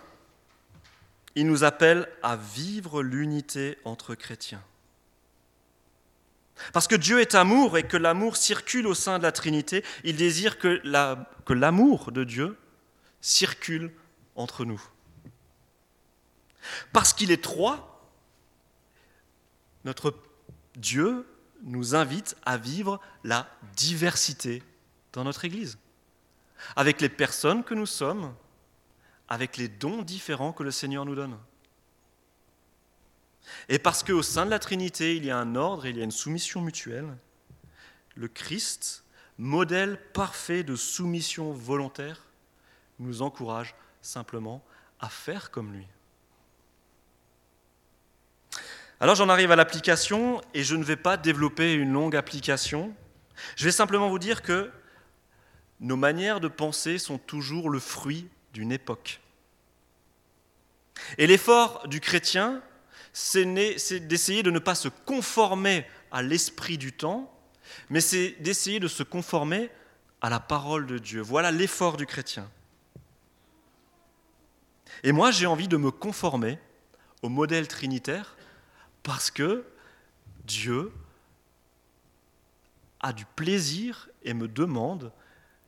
il 1.34 1.46
nous 1.46 1.64
appelle 1.64 2.08
à 2.22 2.36
vivre 2.36 3.02
l'unité 3.02 3.78
entre 3.84 4.14
chrétiens. 4.14 4.62
Parce 6.72 6.88
que 6.88 6.94
Dieu 6.94 7.20
est 7.20 7.34
amour 7.34 7.76
et 7.76 7.82
que 7.82 7.98
l'amour 7.98 8.36
circule 8.36 8.86
au 8.86 8.94
sein 8.94 9.18
de 9.18 9.22
la 9.22 9.32
Trinité, 9.32 9.84
il 10.04 10.16
désire 10.16 10.58
que 10.58 10.80
l'amour 11.52 12.12
de 12.12 12.24
Dieu 12.24 12.56
circule 13.20 13.92
entre 14.34 14.64
nous. 14.64 14.82
Parce 16.92 17.12
qu'il 17.12 17.30
est 17.30 17.42
trois, 17.42 18.10
notre 19.84 20.14
Dieu 20.76 21.26
nous 21.62 21.94
invite 21.94 22.36
à 22.44 22.56
vivre 22.56 23.00
la 23.24 23.48
diversité 23.76 24.62
dans 25.12 25.24
notre 25.24 25.44
Église, 25.44 25.78
avec 26.74 27.00
les 27.00 27.08
personnes 27.08 27.64
que 27.64 27.74
nous 27.74 27.86
sommes, 27.86 28.34
avec 29.28 29.56
les 29.56 29.68
dons 29.68 30.02
différents 30.02 30.52
que 30.52 30.62
le 30.62 30.70
Seigneur 30.70 31.04
nous 31.04 31.14
donne. 31.14 31.38
Et 33.68 33.78
parce 33.78 34.02
qu'au 34.02 34.22
sein 34.22 34.44
de 34.44 34.50
la 34.50 34.58
Trinité, 34.58 35.16
il 35.16 35.24
y 35.24 35.30
a 35.30 35.38
un 35.38 35.54
ordre, 35.54 35.86
il 35.86 35.96
y 35.96 36.00
a 36.00 36.04
une 36.04 36.10
soumission 36.10 36.60
mutuelle, 36.60 37.16
le 38.14 38.28
Christ, 38.28 39.04
modèle 39.38 40.00
parfait 40.12 40.62
de 40.62 40.76
soumission 40.76 41.52
volontaire, 41.52 42.25
nous 42.98 43.22
encourage 43.22 43.74
simplement 44.00 44.64
à 45.00 45.08
faire 45.08 45.50
comme 45.50 45.72
lui. 45.72 45.86
Alors 48.98 49.14
j'en 49.14 49.28
arrive 49.28 49.50
à 49.50 49.56
l'application 49.56 50.40
et 50.54 50.64
je 50.64 50.74
ne 50.74 50.84
vais 50.84 50.96
pas 50.96 51.16
développer 51.16 51.74
une 51.74 51.92
longue 51.92 52.16
application. 52.16 52.94
Je 53.56 53.66
vais 53.66 53.72
simplement 53.72 54.08
vous 54.08 54.18
dire 54.18 54.42
que 54.42 54.70
nos 55.80 55.96
manières 55.96 56.40
de 56.40 56.48
penser 56.48 56.98
sont 56.98 57.18
toujours 57.18 57.68
le 57.68 57.78
fruit 57.78 58.28
d'une 58.54 58.72
époque. 58.72 59.20
Et 61.18 61.26
l'effort 61.26 61.86
du 61.88 62.00
chrétien, 62.00 62.62
c'est 63.12 63.44
d'essayer 64.06 64.42
de 64.42 64.50
ne 64.50 64.58
pas 64.58 64.74
se 64.74 64.88
conformer 64.88 65.86
à 66.10 66.22
l'esprit 66.22 66.78
du 66.78 66.92
temps, 66.92 67.30
mais 67.90 68.00
c'est 68.00 68.30
d'essayer 68.40 68.80
de 68.80 68.88
se 68.88 69.02
conformer 69.02 69.70
à 70.22 70.30
la 70.30 70.40
parole 70.40 70.86
de 70.86 70.96
Dieu. 70.96 71.20
Voilà 71.20 71.50
l'effort 71.50 71.98
du 71.98 72.06
chrétien. 72.06 72.50
Et 75.02 75.12
moi, 75.12 75.30
j'ai 75.30 75.46
envie 75.46 75.68
de 75.68 75.76
me 75.76 75.90
conformer 75.90 76.58
au 77.22 77.28
modèle 77.28 77.68
trinitaire 77.68 78.36
parce 79.02 79.30
que 79.30 79.64
Dieu 80.44 80.92
a 83.00 83.12
du 83.12 83.24
plaisir 83.24 84.08
et 84.24 84.34
me 84.34 84.48
demande 84.48 85.12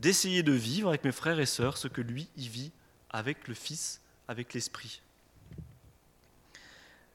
d'essayer 0.00 0.42
de 0.42 0.52
vivre 0.52 0.88
avec 0.88 1.04
mes 1.04 1.12
frères 1.12 1.40
et 1.40 1.46
sœurs 1.46 1.76
ce 1.76 1.88
que 1.88 2.00
lui 2.00 2.28
y 2.36 2.48
vit 2.48 2.72
avec 3.10 3.48
le 3.48 3.54
Fils, 3.54 4.00
avec 4.28 4.54
l'Esprit. 4.54 5.02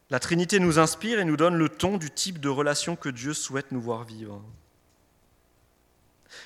La 0.10 0.20
Trinité 0.20 0.60
nous 0.60 0.80
inspire 0.80 1.20
et 1.20 1.26
nous 1.26 1.38
donne 1.38 1.56
le 1.56 1.70
ton 1.70 1.98
du 1.98 2.12
type 2.12 2.40
de 2.40 2.50
relation 2.50 2.96
que 2.96 3.10
Dieu 3.10 3.34
souhaite 3.34 3.72
nous 3.72 3.82
voir 3.82 4.04
vivre. 4.04 4.42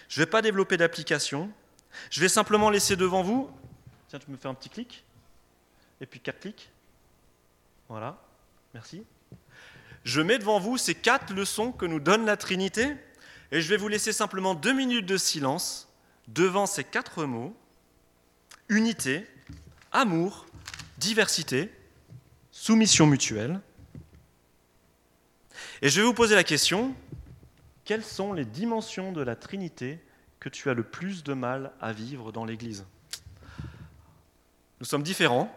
Je 0.08 0.20
ne 0.20 0.26
vais 0.26 0.30
pas 0.30 0.42
développer 0.42 0.78
d'application, 0.78 1.52
je 2.10 2.22
vais 2.22 2.30
simplement 2.30 2.70
laisser 2.70 2.96
devant 2.96 3.24
vous, 3.24 3.50
tiens, 4.08 4.20
tu 4.20 4.30
me 4.30 4.38
fais 4.38 4.48
un 4.48 4.54
petit 4.54 4.70
clic, 4.70 5.04
et 6.02 6.06
puis 6.06 6.20
quatre 6.20 6.40
clics. 6.40 6.70
Voilà, 7.90 8.22
merci. 8.74 9.04
Je 10.04 10.22
mets 10.22 10.40
devant 10.40 10.60
vous 10.60 10.78
ces 10.78 10.96
quatre 10.96 11.34
leçons 11.34 11.72
que 11.72 11.86
nous 11.86 12.00
donne 12.00 12.26
la 12.26 12.38
Trinité, 12.38 12.96
et 13.52 13.62
je 13.62 13.70
vais 13.70 13.78
vous 13.78 13.88
laisser 13.88 14.14
simplement 14.14 14.56
deux 14.56 14.74
minutes 14.74 15.06
de 15.06 15.18
silence 15.18 15.88
devant 16.28 16.66
ces 16.66 16.84
quatre 16.84 17.26
mots 17.26 17.56
unité, 18.70 19.26
amour, 19.92 20.46
diversité, 20.98 21.72
soumission 22.52 23.08
mutuelle. 23.08 23.62
Et 25.82 25.90
je 25.90 26.02
vais 26.02 26.06
vous 26.06 26.14
poser 26.14 26.36
la 26.36 26.44
question, 26.44 26.94
quelles 27.86 28.04
sont 28.04 28.34
les 28.34 28.46
dimensions 28.46 29.12
de 29.12 29.22
la 29.22 29.36
Trinité 29.36 30.00
que 30.40 30.50
tu 30.50 30.70
as 30.70 30.74
le 30.74 30.84
plus 30.84 31.24
de 31.24 31.34
mal 31.34 31.72
à 31.80 31.94
vivre 31.94 32.32
dans 32.32 32.46
l'Église? 32.46 32.86
Nous 34.80 34.86
sommes 34.86 35.04
différents, 35.04 35.54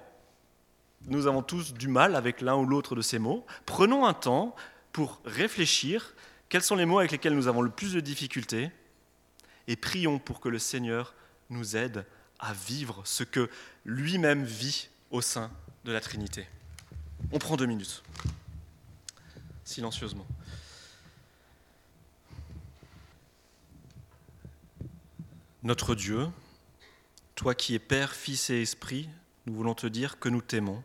nous 1.07 1.27
avons 1.27 1.43
tous 1.43 1.73
du 1.73 1.89
mal 1.89 2.15
avec 2.15 2.41
l'un 2.41 2.57
ou 2.57 2.67
l'autre 2.67 2.95
de 2.95 3.03
ces 3.03 3.19
mots. 3.19 3.47
Prenons 3.67 4.07
un 4.07 4.15
temps 4.15 4.55
pour 4.93 5.21
réfléchir 5.25 6.15
quels 6.49 6.63
sont 6.63 6.77
les 6.77 6.85
mots 6.85 6.99
avec 6.99 7.13
lesquels 7.13 7.35
nous 7.35 7.49
avons 7.49 7.63
le 7.63 7.71
plus 7.71 7.95
de 7.95 8.01
difficultés 8.01 8.71
et 9.67 9.77
prions 9.77 10.19
pour 10.19 10.41
que 10.41 10.49
le 10.49 10.59
Seigneur 10.59 11.15
nous 11.49 11.77
aide 11.77 12.05
à 12.39 12.53
vivre 12.53 13.03
ce 13.05 13.23
que 13.23 13.49
lui-même 13.85 14.45
vit 14.45 14.89
au 15.11 15.21
sein 15.21 15.51
de 15.85 15.93
la 15.93 16.01
Trinité. 16.01 16.47
On 17.33 17.39
prend 17.39 17.57
deux 17.57 17.67
minutes, 17.67 18.03
silencieusement. 19.65 20.27
Notre 25.63 25.95
Dieu, 25.95 26.29
toi 27.35 27.55
qui 27.55 27.75
es 27.75 27.79
Père, 27.79 28.15
Fils 28.15 28.51
et 28.51 28.63
Esprit, 28.63 29.09
nous 29.47 29.55
voulons 29.55 29.75
te 29.75 29.87
dire 29.87 30.19
que 30.19 30.29
nous 30.29 30.41
t'aimons 30.41 30.83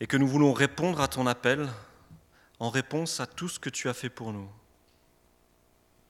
et 0.00 0.06
que 0.06 0.16
nous 0.16 0.28
voulons 0.28 0.52
répondre 0.52 1.00
à 1.00 1.08
ton 1.08 1.26
appel 1.26 1.68
en 2.60 2.70
réponse 2.70 3.20
à 3.20 3.26
tout 3.26 3.48
ce 3.48 3.58
que 3.58 3.70
tu 3.70 3.88
as 3.88 3.94
fait 3.94 4.10
pour 4.10 4.32
nous. 4.32 4.48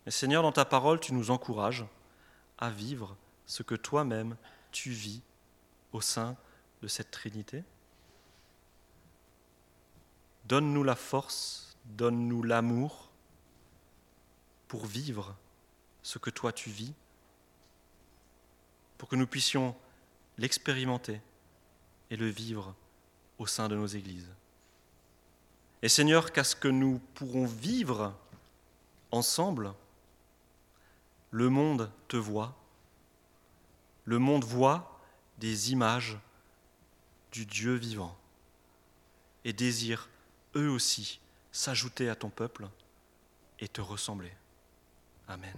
Et 0.07 0.11
Seigneur, 0.11 0.43
dans 0.43 0.53
ta 0.53 0.65
parole, 0.65 1.01
tu 1.01 1.13
nous 1.13 1.31
encourages 1.31 1.85
à 2.59 2.71
vivre 2.71 3.17
ce 3.47 3.63
que 3.63 3.75
toi-même 3.75 4.37
tu 4.73 4.91
vis 4.91 5.23
au 5.93 6.01
sein 6.01 6.37
de 6.83 6.89
cette 6.89 7.11
Trinité. 7.11 7.65
Donne-nous 10.45 10.85
la 10.85 10.95
force, 10.95 11.77
donne-nous 11.85 12.43
l'amour 12.43 13.11
pour 14.67 14.87
vivre 14.87 15.37
ce 16.03 16.19
que 16.19 16.31
toi 16.31 16.53
tu 16.53 16.71
vis, 16.71 16.95
pour 18.97 19.09
que 19.09 19.17
nous 19.17 19.27
puissions 19.27 19.75
l'expérimenter 20.39 21.21
et 22.11 22.17
le 22.17 22.29
vivre 22.29 22.75
au 23.39 23.47
sein 23.47 23.69
de 23.69 23.77
nos 23.77 23.87
églises. 23.87 24.29
Et 25.83 25.89
Seigneur, 25.89 26.33
qu'à 26.33 26.45
ce 26.45 26.57
que 26.57 26.69
nous 26.69 27.01
pourrons 27.15 27.47
vivre 27.47 28.15
ensemble, 29.11 29.73
le 31.31 31.49
monde 31.49 31.91
te 32.09 32.17
voit, 32.17 32.57
le 34.05 34.19
monde 34.19 34.45
voit 34.45 35.01
des 35.39 35.73
images 35.73 36.19
du 37.31 37.47
Dieu 37.47 37.75
vivant 37.75 38.17
et 39.45 39.53
désire 39.53 40.09
eux 40.57 40.71
aussi 40.71 41.21
s'ajouter 41.53 42.09
à 42.09 42.17
ton 42.17 42.31
peuple 42.31 42.69
et 43.61 43.69
te 43.69 43.81
ressembler. 43.81 44.33
Amen. 45.29 45.57